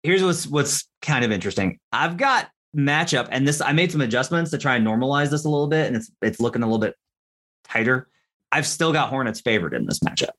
Here's 0.04 0.24
what's 0.24 0.48
what's 0.48 0.90
kind 1.02 1.24
of 1.24 1.32
interesting. 1.32 1.80
I've 1.92 2.18
got 2.18 2.50
matchup, 2.76 3.28
and 3.32 3.48
this 3.48 3.62
I 3.62 3.72
made 3.74 3.92
some 3.92 4.02
adjustments 4.02 4.52
to 4.52 4.58
try 4.58 4.76
and 4.76 4.86
normalize 4.86 5.30
this 5.30 5.46
a 5.46 5.50
little 5.50 5.68
bit, 5.68 5.88
and 5.88 5.96
it's 5.96 6.12
it's 6.22 6.40
looking 6.40 6.64
a 6.64 6.66
little 6.66 6.80
bit 6.80 6.96
tighter. 7.66 8.08
I've 8.52 8.66
still 8.66 8.92
got 8.92 9.10
Hornets 9.10 9.42
favored 9.42 9.74
in 9.74 9.86
this 9.86 10.00
matchup, 10.00 10.30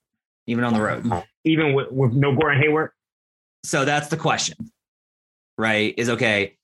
even 0.47 0.65
on 0.65 0.75
the 0.75 0.81
road. 0.81 1.11
Even 1.45 1.75
with, 1.75 1.91
with 1.91 2.13
no 2.13 2.35
Gordon 2.35 2.61
Hayward? 2.61 2.91
So 3.65 3.85
that's 3.85 4.09
the 4.09 4.17
question, 4.17 4.71
right? 5.59 5.95
Is 5.97 6.09
okay. 6.11 6.57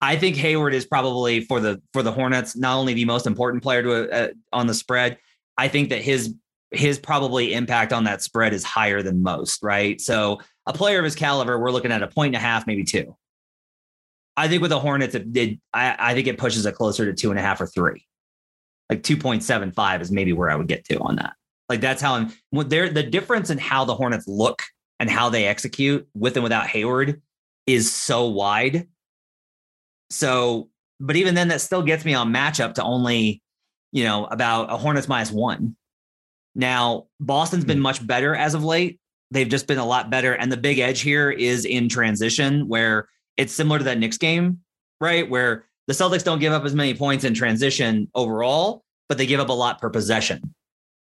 I 0.00 0.16
think 0.16 0.36
Hayward 0.36 0.72
is 0.72 0.86
probably 0.86 1.42
for 1.42 1.60
the 1.60 1.82
for 1.92 2.02
the 2.02 2.12
Hornets 2.12 2.56
not 2.56 2.76
only 2.76 2.94
the 2.94 3.04
most 3.04 3.26
important 3.26 3.62
player 3.62 3.82
to 3.82 4.10
uh, 4.10 4.28
on 4.52 4.66
the 4.66 4.74
spread. 4.74 5.18
I 5.58 5.68
think 5.68 5.90
that 5.90 6.00
his 6.00 6.34
his 6.70 6.98
probably 6.98 7.52
impact 7.52 7.92
on 7.92 8.04
that 8.04 8.22
spread 8.22 8.54
is 8.54 8.64
higher 8.64 9.02
than 9.02 9.22
most, 9.22 9.62
right? 9.62 10.00
So 10.00 10.40
a 10.66 10.72
player 10.72 10.98
of 10.98 11.04
his 11.04 11.14
caliber, 11.14 11.58
we're 11.58 11.72
looking 11.72 11.92
at 11.92 12.02
a 12.02 12.06
point 12.06 12.34
and 12.34 12.36
a 12.36 12.46
half, 12.46 12.66
maybe 12.66 12.84
two. 12.84 13.16
I 14.36 14.48
think 14.48 14.62
with 14.62 14.70
the 14.70 14.78
Hornets, 14.78 15.14
it 15.14 15.32
did. 15.32 15.60
I, 15.74 15.96
I 15.98 16.14
think 16.14 16.26
it 16.26 16.38
pushes 16.38 16.64
it 16.64 16.74
closer 16.74 17.04
to 17.04 17.12
two 17.12 17.30
and 17.30 17.38
a 17.38 17.42
half 17.42 17.60
or 17.60 17.66
three. 17.66 18.06
Like 18.88 19.02
two 19.02 19.16
point 19.16 19.42
seven 19.42 19.70
five 19.70 20.00
is 20.00 20.10
maybe 20.10 20.32
where 20.32 20.48
I 20.48 20.56
would 20.56 20.68
get 20.68 20.84
to 20.86 20.98
on 21.00 21.16
that. 21.16 21.34
Like 21.70 21.80
that's 21.80 22.02
how 22.02 22.14
I'm. 22.14 22.32
There, 22.68 22.90
the 22.90 23.04
difference 23.04 23.48
in 23.48 23.56
how 23.56 23.84
the 23.84 23.94
Hornets 23.94 24.26
look 24.26 24.60
and 24.98 25.08
how 25.08 25.30
they 25.30 25.46
execute 25.46 26.06
with 26.14 26.36
and 26.36 26.42
without 26.42 26.66
Hayward 26.66 27.22
is 27.64 27.90
so 27.90 28.26
wide. 28.26 28.88
So, 30.10 30.68
but 30.98 31.14
even 31.14 31.36
then, 31.36 31.46
that 31.48 31.60
still 31.60 31.82
gets 31.82 32.04
me 32.04 32.12
on 32.12 32.34
matchup 32.34 32.74
to 32.74 32.82
only, 32.82 33.40
you 33.92 34.02
know, 34.02 34.26
about 34.26 34.72
a 34.72 34.76
Hornets 34.76 35.06
minus 35.06 35.30
one. 35.30 35.76
Now, 36.56 37.06
Boston's 37.20 37.64
been 37.64 37.78
hmm. 37.78 37.84
much 37.84 38.04
better 38.04 38.34
as 38.34 38.54
of 38.54 38.64
late. 38.64 38.98
They've 39.30 39.48
just 39.48 39.68
been 39.68 39.78
a 39.78 39.86
lot 39.86 40.10
better. 40.10 40.32
And 40.32 40.50
the 40.50 40.56
big 40.56 40.80
edge 40.80 41.00
here 41.00 41.30
is 41.30 41.64
in 41.64 41.88
transition, 41.88 42.66
where 42.66 43.08
it's 43.36 43.52
similar 43.52 43.78
to 43.78 43.84
that 43.84 43.98
Knicks 43.98 44.18
game, 44.18 44.58
right? 45.00 45.30
Where 45.30 45.66
the 45.86 45.94
Celtics 45.94 46.24
don't 46.24 46.40
give 46.40 46.52
up 46.52 46.64
as 46.64 46.74
many 46.74 46.94
points 46.94 47.22
in 47.22 47.32
transition 47.32 48.10
overall, 48.16 48.82
but 49.08 49.18
they 49.18 49.26
give 49.26 49.38
up 49.38 49.50
a 49.50 49.52
lot 49.52 49.80
per 49.80 49.88
possession. 49.88 50.52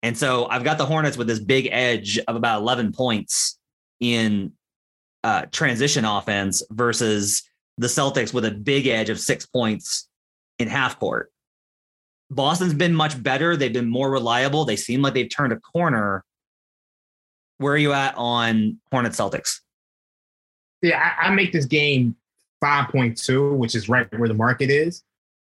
And 0.06 0.16
so 0.16 0.46
I've 0.46 0.64
got 0.64 0.78
the 0.78 0.86
Hornets 0.86 1.18
with 1.18 1.26
this 1.26 1.40
big 1.40 1.68
edge 1.72 2.20
of 2.28 2.36
about 2.36 2.62
11 2.62 2.94
points 2.94 3.58
in 4.00 4.52
uh, 5.24 5.48
transition 5.52 6.06
offense 6.06 6.62
versus 6.70 7.42
the 7.80 7.88
Celtics 7.88 8.32
with 8.32 8.46
a 8.46 8.52
big 8.52 8.86
edge 8.86 9.10
of 9.10 9.20
six 9.20 9.48
points 9.48 10.08
in 10.60 10.68
half 10.68 11.00
court. 11.00 11.32
Boston's 12.30 12.76
been 12.76 12.94
much 12.94 13.22
better. 13.24 13.58
They've 13.58 13.74
been 13.74 13.90
more 13.90 14.12
reliable. 14.12 14.64
They 14.64 14.76
seem 14.76 15.02
like 15.02 15.16
they've 15.16 15.28
turned 15.28 15.54
a 15.54 15.60
corner. 15.60 16.24
Where 17.58 17.74
are 17.74 17.78
you 17.78 17.94
at 17.94 18.14
on 18.16 18.80
Hornet 18.92 19.14
Celtics? 19.14 19.62
Yeah, 20.84 21.02
I, 21.20 21.30
I 21.30 21.30
make 21.34 21.52
this 21.52 21.66
game 21.66 22.16
5.2, 22.64 23.58
which 23.58 23.74
is 23.74 23.90
right 23.90 24.08
where 24.20 24.28
the 24.28 24.36
market 24.36 24.70
is. 24.70 25.02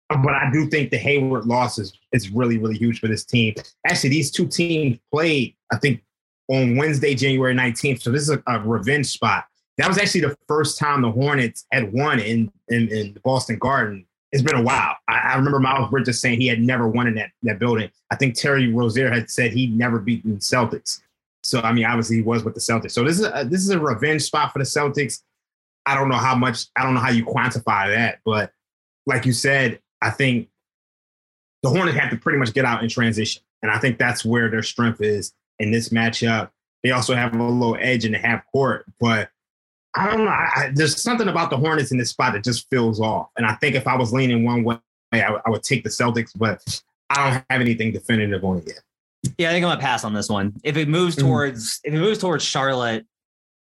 But 0.09 0.33
I 0.33 0.49
do 0.51 0.67
think 0.67 0.89
the 0.89 0.97
Hayward 0.97 1.45
loss 1.45 1.77
is, 1.77 1.93
is 2.11 2.31
really, 2.31 2.57
really 2.57 2.77
huge 2.77 2.99
for 2.99 3.07
this 3.07 3.23
team. 3.23 3.53
Actually, 3.87 4.09
these 4.09 4.31
two 4.31 4.47
teams 4.47 4.97
played, 5.13 5.55
I 5.71 5.77
think, 5.77 6.01
on 6.47 6.75
Wednesday, 6.77 7.13
January 7.13 7.53
19th. 7.53 8.01
So 8.01 8.11
this 8.11 8.23
is 8.23 8.31
a, 8.31 8.41
a 8.47 8.59
revenge 8.59 9.05
spot. 9.07 9.45
That 9.77 9.87
was 9.87 9.99
actually 9.99 10.21
the 10.21 10.37
first 10.47 10.79
time 10.79 11.03
the 11.03 11.11
Hornets 11.11 11.65
had 11.71 11.93
won 11.93 12.19
in, 12.19 12.51
in, 12.69 12.89
in 12.89 13.13
the 13.13 13.19
Boston 13.23 13.59
Garden 13.59 14.05
it's 14.31 14.43
been 14.43 14.55
a 14.55 14.61
while. 14.61 14.95
I, 15.07 15.17
I, 15.17 15.35
remember 15.35 15.59
Miles 15.59 15.89
Bridges 15.89 16.21
saying 16.21 16.39
he 16.39 16.47
had 16.47 16.61
never 16.61 16.87
won 16.87 17.07
in 17.07 17.15
that, 17.15 17.31
that 17.43 17.59
building. 17.59 17.89
I 18.11 18.15
think 18.15 18.35
Terry 18.35 18.71
Rozier 18.71 19.11
had 19.11 19.29
said 19.29 19.51
he'd 19.51 19.75
never 19.75 19.99
beaten 19.99 20.37
Celtics. 20.37 21.01
So 21.43 21.61
I 21.61 21.71
mean, 21.71 21.85
obviously 21.85 22.17
he 22.17 22.21
was 22.21 22.43
with 22.43 22.53
the 22.53 22.59
Celtics. 22.59 22.91
So 22.91 23.03
this 23.03 23.19
is 23.19 23.25
a, 23.25 23.45
this 23.49 23.61
is 23.61 23.69
a 23.69 23.79
revenge 23.79 24.21
spot 24.23 24.53
for 24.53 24.59
the 24.59 24.65
Celtics. 24.65 25.21
I 25.85 25.95
don't 25.95 26.09
know 26.09 26.15
how 26.15 26.35
much. 26.35 26.65
I 26.75 26.83
don't 26.83 26.93
know 26.93 26.99
how 26.99 27.09
you 27.09 27.25
quantify 27.25 27.93
that, 27.95 28.19
but 28.23 28.51
like 29.05 29.25
you 29.25 29.33
said, 29.33 29.79
I 30.01 30.09
think 30.09 30.49
the 31.63 31.69
Hornets 31.69 31.97
have 31.97 32.09
to 32.11 32.17
pretty 32.17 32.39
much 32.39 32.53
get 32.53 32.65
out 32.65 32.83
in 32.83 32.89
transition, 32.89 33.41
and 33.61 33.71
I 33.71 33.79
think 33.79 33.97
that's 33.97 34.23
where 34.23 34.49
their 34.49 34.63
strength 34.63 35.01
is 35.01 35.33
in 35.59 35.71
this 35.71 35.89
matchup. 35.89 36.51
They 36.83 36.91
also 36.91 37.13
have 37.13 37.33
a 37.33 37.37
little 37.37 37.77
edge 37.79 38.05
in 38.05 38.13
the 38.13 38.17
half 38.17 38.43
court, 38.51 38.85
but 38.99 39.29
I 39.95 40.09
don't 40.09 40.25
know. 40.25 40.31
I, 40.31 40.71
there's 40.73 41.01
something 41.01 41.27
about 41.27 41.49
the 41.49 41.57
Hornets 41.57 41.91
in 41.91 41.97
this 41.97 42.11
spot 42.11 42.33
that 42.33 42.43
just 42.43 42.69
feels 42.69 43.01
off. 43.01 43.29
And 43.37 43.45
I 43.45 43.55
think 43.55 43.75
if 43.75 43.87
I 43.87 43.95
was 43.95 44.13
leaning 44.13 44.45
one 44.45 44.63
way, 44.63 44.77
I, 45.11 45.19
w- 45.19 45.41
I 45.45 45.49
would 45.49 45.63
take 45.63 45.83
the 45.83 45.89
Celtics, 45.89 46.31
but 46.37 46.81
I 47.09 47.23
don't 47.23 47.45
have 47.49 47.61
anything 47.61 47.91
definitive 47.91 48.43
on 48.43 48.59
it 48.59 48.67
yet. 48.67 48.81
Yeah, 49.37 49.49
I 49.49 49.51
think 49.51 49.65
I'm 49.65 49.71
gonna 49.71 49.81
pass 49.81 50.03
on 50.03 50.13
this 50.13 50.29
one. 50.29 50.53
If 50.63 50.77
it 50.77 50.87
moves 50.87 51.15
mm-hmm. 51.15 51.27
towards 51.27 51.79
mm-hmm. 51.79 51.89
if 51.89 51.93
it 51.99 52.03
moves 52.03 52.19
towards 52.19 52.43
Charlotte, 52.43 53.05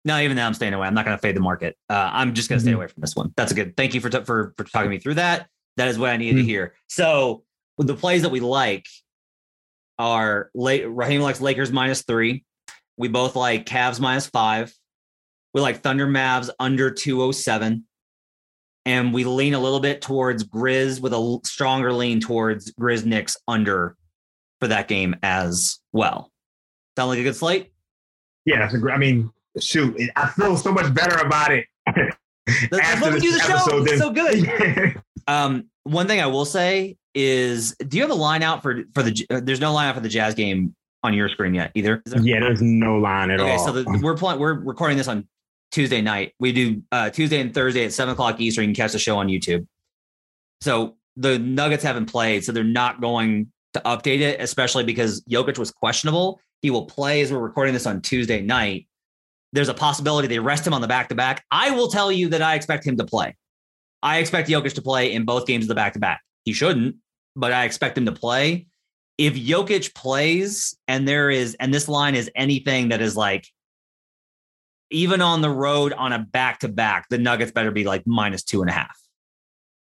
no, 0.05 0.19
even 0.19 0.35
now 0.35 0.45
I'm 0.45 0.53
staying 0.53 0.73
away. 0.73 0.85
I'm 0.85 0.93
not 0.93 1.05
gonna 1.05 1.17
fade 1.17 1.35
the 1.35 1.41
market. 1.41 1.75
Uh, 1.89 2.09
I'm 2.13 2.33
just 2.33 2.49
gonna 2.49 2.59
mm-hmm. 2.59 2.67
stay 2.67 2.73
away 2.73 2.87
from 2.87 3.01
this 3.01 3.15
one. 3.15 3.33
That's 3.35 3.51
a 3.51 3.55
good. 3.55 3.75
Thank 3.75 3.95
you 3.95 4.01
for 4.01 4.09
t- 4.09 4.23
for 4.23 4.53
for 4.57 4.63
talking 4.65 4.91
me 4.91 4.99
through 4.99 5.15
that. 5.15 5.47
That 5.79 5.87
is 5.87 5.97
what 5.97 6.09
I 6.09 6.17
needed 6.17 6.35
mm-hmm. 6.35 6.45
to 6.45 6.51
hear. 6.51 6.73
So 6.87 7.43
the 7.77 7.95
plays 7.95 8.23
that 8.23 8.31
we 8.31 8.41
like 8.41 8.85
are 9.97 10.51
late. 10.53 10.83
Raheem 10.85 11.21
likes 11.21 11.39
Lakers 11.39 11.71
minus 11.71 12.03
three. 12.03 12.43
We 12.97 13.07
both 13.07 13.37
like 13.37 13.65
Cavs 13.65 14.01
minus 14.01 14.27
five 14.27 14.73
We 15.53 15.61
like 15.61 15.79
Thunder 15.79 16.05
Mavs 16.05 16.49
under 16.59 16.91
207. 16.91 17.85
And 18.85 19.13
we 19.13 19.23
lean 19.23 19.53
a 19.53 19.59
little 19.59 19.79
bit 19.79 20.01
towards 20.01 20.43
Grizz 20.43 20.99
with 20.99 21.13
a 21.13 21.39
stronger 21.45 21.93
lean 21.93 22.19
towards 22.19 22.73
Grizz 22.73 23.05
Knicks 23.05 23.37
under 23.47 23.95
for 24.59 24.67
that 24.67 24.89
game 24.89 25.15
as 25.23 25.79
well. 25.93 26.29
Sound 26.97 27.11
like 27.11 27.19
a 27.19 27.23
good 27.23 27.37
slate? 27.37 27.71
Yeah, 28.43 28.59
that's 28.59 28.73
a 28.73 28.79
great. 28.79 28.95
I 28.95 28.97
mean, 28.97 29.31
shoot, 29.61 29.97
I 30.17 30.27
feel 30.27 30.57
so 30.57 30.73
much 30.73 30.93
better 30.93 31.15
about 31.25 31.53
it. 31.53 31.67
That's 32.69 33.01
we 33.13 33.19
do 33.21 33.31
the 33.31 33.39
show. 33.39 33.83
than- 33.85 33.97
so 33.97 34.11
good. 34.11 35.01
Um, 35.29 35.65
one 35.83 36.07
thing 36.07 36.19
I 36.19 36.25
will 36.27 36.45
say 36.45 36.97
is, 37.15 37.75
do 37.87 37.97
you 37.97 38.03
have 38.03 38.11
a 38.11 38.15
line 38.15 38.43
out 38.43 38.61
for 38.63 38.83
for 38.93 39.03
the? 39.03 39.25
uh, 39.29 39.41
There's 39.43 39.59
no 39.59 39.73
line 39.73 39.87
out 39.89 39.95
for 39.95 40.01
the 40.01 40.09
Jazz 40.09 40.33
game 40.35 40.75
on 41.03 41.13
your 41.13 41.29
screen 41.29 41.53
yet 41.53 41.71
either. 41.75 42.01
Is 42.05 42.13
there? 42.13 42.21
yeah, 42.21 42.39
there's 42.39 42.61
no 42.61 42.97
line 42.97 43.31
at 43.31 43.39
Okay, 43.39 43.51
all. 43.51 43.65
so 43.65 43.71
the, 43.71 43.99
we're 44.01 44.15
playing. 44.17 44.39
We're 44.39 44.53
recording 44.53 44.97
this 44.97 45.07
on 45.07 45.27
Tuesday 45.71 46.01
night. 46.01 46.33
We 46.39 46.51
do 46.51 46.81
uh, 46.91 47.09
Tuesday 47.09 47.39
and 47.39 47.53
Thursday 47.53 47.85
at 47.85 47.93
seven 47.93 48.13
o'clock 48.13 48.39
Eastern. 48.39 48.63
You 48.63 48.67
can 48.69 48.75
catch 48.75 48.91
the 48.93 48.99
show 48.99 49.17
on 49.17 49.27
YouTube. 49.27 49.65
So 50.61 50.97
the 51.15 51.39
Nuggets 51.39 51.83
haven't 51.83 52.07
played, 52.07 52.43
so 52.43 52.51
they're 52.51 52.63
not 52.63 52.99
going 53.01 53.51
to 53.73 53.79
update 53.81 54.19
it, 54.21 54.41
especially 54.41 54.83
because 54.83 55.21
Jokic 55.25 55.57
was 55.57 55.71
questionable. 55.71 56.39
He 56.61 56.69
will 56.71 56.85
play 56.85 57.21
as 57.21 57.31
we're 57.31 57.39
recording 57.39 57.73
this 57.73 57.85
on 57.85 58.01
Tuesday 58.01 58.41
night. 58.41 58.87
There's 59.53 59.69
a 59.69 59.73
possibility 59.73 60.27
they 60.27 60.39
rest 60.39 60.65
him 60.67 60.73
on 60.73 60.81
the 60.81 60.87
back 60.87 61.09
to 61.09 61.15
back. 61.15 61.45
I 61.51 61.71
will 61.71 61.87
tell 61.87 62.11
you 62.11 62.29
that 62.29 62.41
I 62.41 62.55
expect 62.55 62.85
him 62.85 62.97
to 62.97 63.05
play. 63.05 63.35
I 64.01 64.19
expect 64.19 64.49
Jokic 64.49 64.73
to 64.75 64.81
play 64.81 65.13
in 65.13 65.25
both 65.25 65.45
games 65.45 65.65
of 65.65 65.69
the 65.69 65.75
back 65.75 65.93
to 65.93 65.99
back. 65.99 66.21
He 66.45 66.53
shouldn't, 66.53 66.95
but 67.35 67.51
I 67.51 67.65
expect 67.65 67.97
him 67.97 68.05
to 68.05 68.11
play. 68.11 68.67
If 69.17 69.33
Jokic 69.33 69.93
plays 69.93 70.77
and 70.87 71.07
there 71.07 71.29
is, 71.29 71.55
and 71.59 71.73
this 71.73 71.89
line 71.89 72.15
is 72.15 72.31
anything 72.35 72.89
that 72.89 73.01
is 73.01 73.17
like, 73.17 73.45
even 74.91 75.21
on 75.21 75.41
the 75.41 75.49
road 75.49 75.93
on 75.93 76.13
a 76.13 76.19
back 76.19 76.59
to 76.59 76.67
back, 76.69 77.07
the 77.09 77.17
Nuggets 77.17 77.51
better 77.51 77.71
be 77.71 77.83
like 77.83 78.07
minus 78.07 78.43
two 78.43 78.61
and 78.61 78.69
a 78.69 78.73
half. 78.73 78.97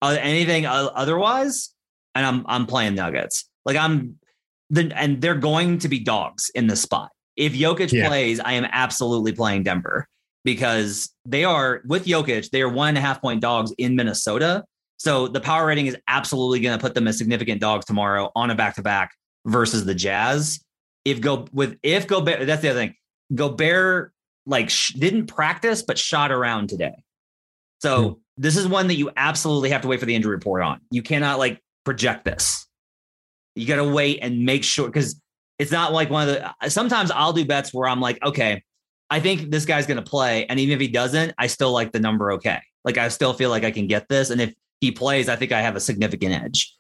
Uh, 0.01 0.17
anything 0.21 0.67
otherwise, 0.67 1.75
and 2.15 2.25
I'm 2.25 2.45
I'm 2.47 2.67
playing 2.67 2.95
Nuggets. 2.95 3.49
Like 3.65 3.77
I'm 3.77 4.19
the 4.71 4.93
and 4.95 5.21
they're 5.21 5.35
going 5.35 5.79
to 5.81 5.89
be 5.89 5.99
dogs 5.99 6.51
in 6.55 6.69
this 6.69 6.81
spot. 6.81 7.11
If 7.37 7.53
Jokic 7.55 7.93
Yeah. 7.93 8.09
plays, 8.09 8.41
I 8.41 8.53
am 8.53 8.67
absolutely 8.71 9.33
playing 9.33 9.65
Denver 9.65 10.09
because 10.45 11.11
they 11.25 11.45
are 11.45 11.83
with 11.87 12.05
Jokic, 12.05 12.51
they 12.51 12.63
are 12.63 12.69
one 12.69 12.91
and 12.91 12.99
a 12.99 13.01
half 13.01 13.21
point 13.21 13.41
dogs 13.41 13.73
in 13.79 13.97
Minnesota. 13.97 14.65
So 14.99 15.27
the 15.27 15.41
power 15.41 15.67
rating 15.67 15.87
is 15.87 15.97
absolutely 16.07 16.61
going 16.61 16.79
to 16.79 16.83
put 16.83 16.95
them 16.95 17.09
as 17.09 17.19
significant 17.19 17.61
dogs 17.61 17.85
tomorrow 17.85 18.31
on 18.37 18.51
a 18.51 18.55
back 18.55 18.77
to 18.77 18.83
back 18.83 19.13
versus 19.47 19.85
the 19.85 19.95
Jazz. 19.95 20.61
If 21.05 21.21
go 21.21 21.47
with 21.53 21.79
if 21.83 22.07
Gobert, 22.07 22.47
that's 22.47 22.63
the 22.63 22.71
other 22.71 22.79
thing. 22.79 22.95
Gobert 23.35 24.13
like 24.47 24.71
sh- 24.71 24.93
didn't 24.93 25.27
practice 25.27 25.83
but 25.83 25.99
shot 25.99 26.31
around 26.31 26.69
today. 26.69 26.95
So 27.81 28.03
hmm. 28.03 28.15
this 28.37 28.57
is 28.57 28.69
one 28.69 28.87
that 28.89 28.95
you 28.95 29.11
absolutely 29.17 29.71
have 29.71 29.83
to 29.83 29.89
wait 29.89 30.01
for 30.01 30.07
the 30.07 30.15
injury 30.15 30.35
report 30.35 30.63
on. 30.63 30.81
You 30.91 31.03
cannot 31.03 31.39
like 31.39 31.61
project 31.85 32.25
this. 32.25 32.67
You 33.55 33.67
got 33.67 33.77
to 33.77 33.85
wait 33.85 34.19
and 34.23 34.45
make 34.45 34.65
sure 34.65 34.87
because 34.87 35.21
it's 35.59 35.71
not 35.71 35.93
like 35.93 36.11
one 36.11 36.29
of 36.29 36.35
the. 36.35 36.71
Sometimes 36.71 37.11
I'll 37.11 37.33
do 37.33 37.45
bets 37.45 37.73
where 37.73 37.89
I'm 37.89 38.01
like, 38.01 38.23
okay, 38.25 38.63
I 39.11 39.21
think 39.21 39.51
this 39.51 39.65
guy's 39.65 39.87
going 39.87 40.03
to 40.03 40.09
play, 40.09 40.47
and 40.47 40.59
even 40.59 40.75
if 40.75 40.81
he 40.81 40.89
doesn't, 40.89 41.35
I 41.39 41.47
still 41.47 41.73
like 41.73 41.93
the 41.93 42.01
number. 42.01 42.33
Okay, 42.33 42.61
like 42.85 42.99
I 42.99 43.09
still 43.09 43.33
feel 43.33 43.51
like 43.51 43.65
I 43.65 43.71
can 43.71 43.87
get 43.87 44.09
this, 44.09 44.31
and 44.31 44.41
if 44.41 44.55
he 44.81 44.91
plays, 44.91 45.29
I 45.29 45.37
think 45.37 45.53
I 45.53 45.61
have 45.61 45.77
a 45.77 45.81
significant 45.81 46.33
edge. 46.33 46.75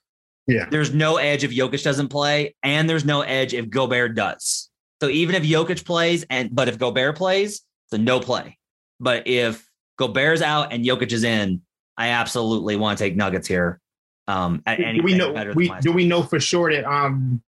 Yeah. 0.46 0.66
There's 0.70 0.92
no 0.92 1.16
edge 1.16 1.44
if 1.44 1.50
Jokic 1.50 1.82
doesn't 1.82 2.08
play, 2.08 2.54
and 2.62 2.88
there's 2.88 3.04
no 3.04 3.22
edge 3.22 3.54
if 3.54 3.70
Gobert 3.70 4.14
does. 4.14 4.70
So 5.02 5.08
even 5.08 5.34
if 5.34 5.42
Jokic 5.42 5.84
plays, 5.84 6.24
and 6.30 6.54
but 6.54 6.68
if 6.68 6.78
Gobert 6.78 7.16
plays, 7.16 7.62
it's 7.86 7.92
a 7.92 7.98
no 7.98 8.20
play. 8.20 8.58
But 9.00 9.26
if 9.26 9.66
Gobert's 9.98 10.42
out 10.42 10.72
and 10.72 10.84
Jokic 10.84 11.12
is 11.12 11.24
in, 11.24 11.62
I 11.96 12.08
absolutely 12.08 12.76
want 12.76 12.98
to 12.98 13.04
take 13.04 13.16
Nuggets 13.16 13.48
here. 13.48 13.80
Um, 14.26 14.62
at 14.66 14.78
do 14.78 15.02
we 15.02 15.16
know? 15.16 15.32
better 15.32 15.50
than 15.50 15.56
We 15.56 15.72
do 15.80 15.92
we 15.92 16.06
know 16.06 16.22
for 16.22 16.40
sure 16.40 16.72
that 16.72 16.84
um 16.84 17.42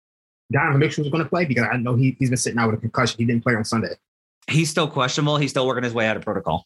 Donovan 0.52 0.80
Mitchell 0.80 1.04
was 1.04 1.12
going 1.12 1.24
to 1.24 1.30
play 1.30 1.46
because 1.46 1.68
I 1.72 1.78
know 1.78 1.96
he 1.96 2.16
he's 2.20 2.30
been 2.30 2.38
sitting 2.38 2.60
out 2.60 2.72
with 2.72 2.80
a 2.80 2.82
concussion. 2.82 3.18
He 3.20 3.26
didn't 3.26 3.44
play 3.44 3.56
on 3.56 3.64
Sunday. 3.64 3.96
He's 4.50 4.70
still 4.70 4.88
questionable. 4.88 5.38
He's 5.38 5.52
still 5.52 5.66
working 5.68 5.84
his 5.84 5.94
way 5.94 6.08
out 6.08 6.18
of 6.18 6.24
protocol. 6.24 6.66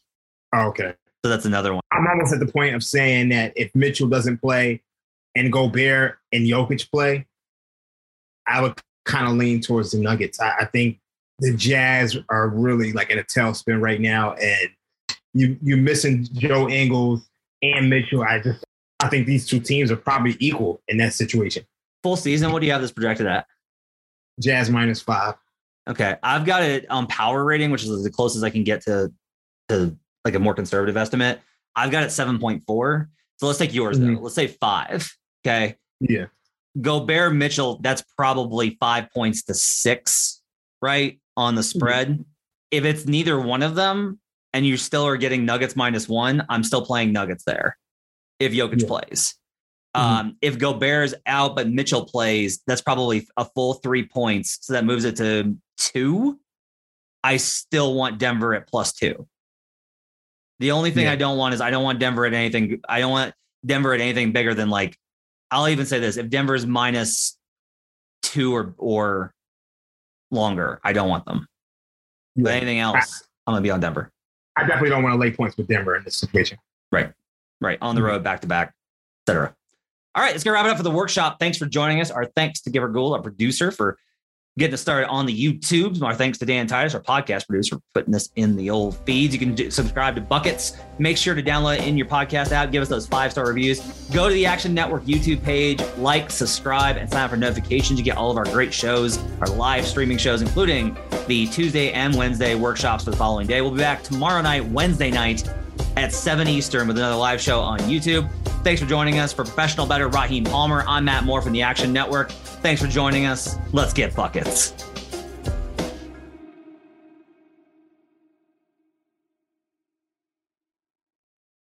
Oh, 0.54 0.68
okay. 0.68 0.94
So 1.24 1.30
that's 1.30 1.44
another 1.44 1.74
one. 1.74 1.82
I'm 1.92 2.06
almost 2.06 2.32
at 2.32 2.40
the 2.40 2.46
point 2.46 2.74
of 2.74 2.82
saying 2.82 3.30
that 3.30 3.52
if 3.56 3.74
Mitchell 3.74 4.08
doesn't 4.08 4.38
play 4.38 4.82
and 5.34 5.52
Gobert 5.52 6.18
and 6.32 6.46
Jokic 6.46 6.90
play, 6.90 7.26
I 8.46 8.62
would 8.62 8.80
kind 9.04 9.26
of 9.26 9.34
lean 9.34 9.60
towards 9.60 9.92
the 9.92 9.98
Nuggets. 9.98 10.40
I, 10.40 10.50
I 10.60 10.64
think 10.66 11.00
the 11.38 11.54
Jazz 11.54 12.16
are 12.28 12.48
really 12.48 12.92
like 12.92 13.10
in 13.10 13.18
a 13.18 13.24
tailspin 13.24 13.80
right 13.80 14.00
now, 14.00 14.34
and 14.34 14.70
you 15.34 15.56
you're 15.62 15.78
missing 15.78 16.26
Joe 16.32 16.68
Ingles 16.68 17.28
and 17.62 17.90
Mitchell. 17.90 18.22
I 18.22 18.40
just 18.40 18.64
I 19.00 19.08
think 19.08 19.26
these 19.26 19.46
two 19.46 19.60
teams 19.60 19.90
are 19.90 19.96
probably 19.96 20.36
equal 20.40 20.80
in 20.88 20.96
that 20.98 21.14
situation. 21.14 21.64
Full 22.02 22.16
season. 22.16 22.52
What 22.52 22.60
do 22.60 22.66
you 22.66 22.72
have 22.72 22.82
this 22.82 22.92
projected 22.92 23.26
at? 23.26 23.46
Jazz 24.40 24.70
minus 24.70 25.00
five. 25.00 25.34
Okay, 25.88 26.16
I've 26.22 26.44
got 26.44 26.62
it 26.62 26.88
on 26.90 27.06
power 27.06 27.44
rating, 27.44 27.70
which 27.70 27.82
is 27.84 28.02
the 28.02 28.10
closest 28.10 28.44
I 28.44 28.50
can 28.50 28.64
get 28.64 28.82
to 28.82 29.12
to 29.68 29.96
like 30.24 30.34
a 30.34 30.38
more 30.38 30.54
conservative 30.54 30.96
estimate. 30.96 31.40
I've 31.76 31.90
got 31.90 32.02
it 32.04 32.10
seven 32.10 32.38
point 32.38 32.64
four. 32.66 33.08
So 33.38 33.46
let's 33.46 33.58
take 33.58 33.72
yours 33.74 33.98
though. 33.98 34.06
Let's 34.20 34.34
say 34.34 34.48
five. 34.48 35.10
Okay, 35.46 35.76
Yeah. 36.00 36.26
Gobert 36.80 37.34
Mitchell. 37.34 37.78
That's 37.80 38.02
probably 38.16 38.76
five 38.80 39.10
points 39.12 39.44
to 39.44 39.54
six, 39.54 40.42
right 40.82 41.20
on 41.36 41.54
the 41.54 41.62
spread. 41.62 42.24
If 42.70 42.84
it's 42.84 43.06
neither 43.06 43.40
one 43.40 43.62
of 43.62 43.74
them, 43.74 44.20
and 44.52 44.66
you 44.66 44.76
still 44.76 45.06
are 45.06 45.16
getting 45.16 45.44
Nuggets 45.46 45.76
minus 45.76 46.08
one, 46.08 46.44
I'm 46.48 46.64
still 46.64 46.84
playing 46.84 47.12
Nuggets 47.12 47.44
there. 47.44 47.78
If 48.40 48.52
Jokic 48.52 48.82
Yeah. 48.82 48.86
plays. 48.88 49.34
Mhm. 49.96 50.00
Um, 50.00 50.36
if 50.42 50.58
Gobert's 50.58 51.14
out 51.26 51.56
but 51.56 51.68
Mitchell 51.68 52.04
plays, 52.04 52.60
that's 52.66 52.80
probably 52.82 53.26
a 53.36 53.44
full 53.44 53.74
three 53.74 54.06
points. 54.06 54.58
So 54.62 54.72
that 54.74 54.84
moves 54.84 55.04
it 55.04 55.16
to 55.16 55.56
two. 55.78 56.38
I 57.24 57.36
still 57.38 57.94
want 57.94 58.18
Denver 58.18 58.54
at 58.54 58.68
plus 58.68 58.92
two. 58.92 59.26
The 60.60 60.72
only 60.72 60.90
thing 60.90 61.04
Yeah. 61.04 61.12
I 61.12 61.16
don't 61.16 61.38
want 61.38 61.54
is 61.54 61.60
I 61.60 61.70
don't 61.70 61.84
want 61.84 62.00
Denver 62.00 62.26
at 62.26 62.34
anything. 62.34 62.80
I 62.88 63.00
don't 63.00 63.10
want 63.10 63.34
Denver 63.64 63.94
at 63.94 64.00
anything 64.00 64.32
bigger 64.32 64.54
than 64.54 64.70
like, 64.70 64.98
I'll 65.50 65.68
even 65.68 65.86
say 65.86 65.98
this: 65.98 66.16
if 66.16 66.28
Denver 66.28 66.54
is 66.54 66.66
minus 66.66 67.38
two 68.22 68.54
or 68.54 68.74
or 68.76 69.34
longer, 70.30 70.80
I 70.84 70.92
don't 70.92 71.08
want 71.08 71.24
them. 71.24 71.46
But 72.36 72.54
anything 72.54 72.78
else, 72.78 73.22
I'm 73.46 73.54
gonna 73.54 73.62
be 73.62 73.70
on 73.70 73.80
Denver. 73.80 74.12
I 74.56 74.62
definitely 74.62 74.90
don't 74.90 75.02
want 75.02 75.14
to 75.14 75.18
lay 75.18 75.30
points 75.30 75.56
with 75.56 75.68
Denver 75.68 75.96
in 75.96 76.04
this 76.04 76.18
situation. 76.18 76.58
Right. 76.92 77.12
Right 77.60 77.78
on 77.80 77.94
the 77.94 78.00
mm-hmm. 78.00 78.08
road 78.08 78.24
back 78.24 78.40
to 78.40 78.46
back 78.46 78.74
etc 79.28 79.54
all 80.14 80.22
right 80.22 80.32
let's 80.32 80.44
get 80.44 80.50
wrap 80.50 80.64
it 80.64 80.70
up 80.70 80.76
for 80.76 80.82
the 80.82 80.90
workshop 80.90 81.38
thanks 81.38 81.58
for 81.58 81.66
joining 81.66 82.00
us 82.00 82.10
our 82.10 82.24
thanks 82.24 82.60
to 82.62 82.70
giver 82.70 82.88
gould 82.88 83.12
our 83.12 83.22
producer 83.22 83.70
for 83.70 83.98
getting 84.58 84.74
us 84.74 84.80
started 84.80 85.08
on 85.08 85.24
the 85.24 85.32
youtubes 85.32 86.02
our 86.02 86.14
thanks 86.14 86.36
to 86.38 86.46
dan 86.46 86.66
titus 86.66 86.94
our 86.94 87.00
podcast 87.00 87.46
producer 87.46 87.76
for 87.76 87.82
putting 87.94 88.12
this 88.12 88.30
in 88.36 88.56
the 88.56 88.68
old 88.68 88.96
feeds. 89.06 89.32
You 89.32 89.38
can 89.38 89.54
do, 89.54 89.70
subscribe 89.70 90.16
to 90.16 90.20
buckets. 90.20 90.76
Make 90.98 91.16
sure 91.16 91.34
to 91.34 91.42
download 91.42 91.78
it 91.78 91.86
in 91.86 91.96
your 91.96 92.06
podcast 92.06 92.52
app. 92.52 92.72
Give 92.72 92.82
us 92.82 92.88
those 92.88 93.06
five 93.06 93.30
star 93.30 93.46
reviews. 93.46 93.80
Go 94.12 94.28
to 94.28 94.34
the 94.34 94.46
action 94.46 94.74
network 94.74 95.04
youtube 95.04 95.42
page 95.42 95.80
like 95.96 96.30
subscribe 96.30 96.96
and 96.96 97.08
sign 97.08 97.24
up 97.24 97.30
for 97.30 97.36
notifications. 97.36 97.98
You 97.98 98.04
get 98.04 98.16
all 98.16 98.30
of 98.30 98.36
our 98.36 98.44
great 98.44 98.74
shows 98.74 99.18
our 99.40 99.48
live 99.48 99.86
streaming 99.86 100.18
shows 100.18 100.42
including 100.42 100.96
the 101.26 101.46
tuesday 101.46 101.92
and 101.92 102.14
wednesday 102.16 102.54
workshops 102.54 103.04
for 103.04 103.10
the 103.10 103.16
following 103.16 103.46
day. 103.46 103.60
We'll 103.60 103.70
be 103.70 103.78
back 103.78 104.02
tomorrow 104.02 104.42
night 104.42 104.64
wednesday 104.66 105.10
night 105.10 105.48
at 106.02 106.12
7 106.12 106.46
Eastern 106.46 106.86
with 106.86 106.96
another 106.96 107.16
live 107.16 107.40
show 107.40 107.60
on 107.60 107.78
YouTube. 107.80 108.30
Thanks 108.62 108.80
for 108.80 108.86
joining 108.86 109.18
us. 109.18 109.32
For 109.32 109.44
professional 109.44 109.86
better 109.86 110.08
Raheem 110.08 110.44
Palmer, 110.44 110.84
I'm 110.86 111.04
Matt 111.04 111.24
Moore 111.24 111.42
from 111.42 111.52
the 111.52 111.62
Action 111.62 111.92
Network. 111.92 112.30
Thanks 112.30 112.80
for 112.80 112.88
joining 112.88 113.26
us. 113.26 113.56
Let's 113.72 113.92
get 113.92 114.14
buckets. 114.14 114.70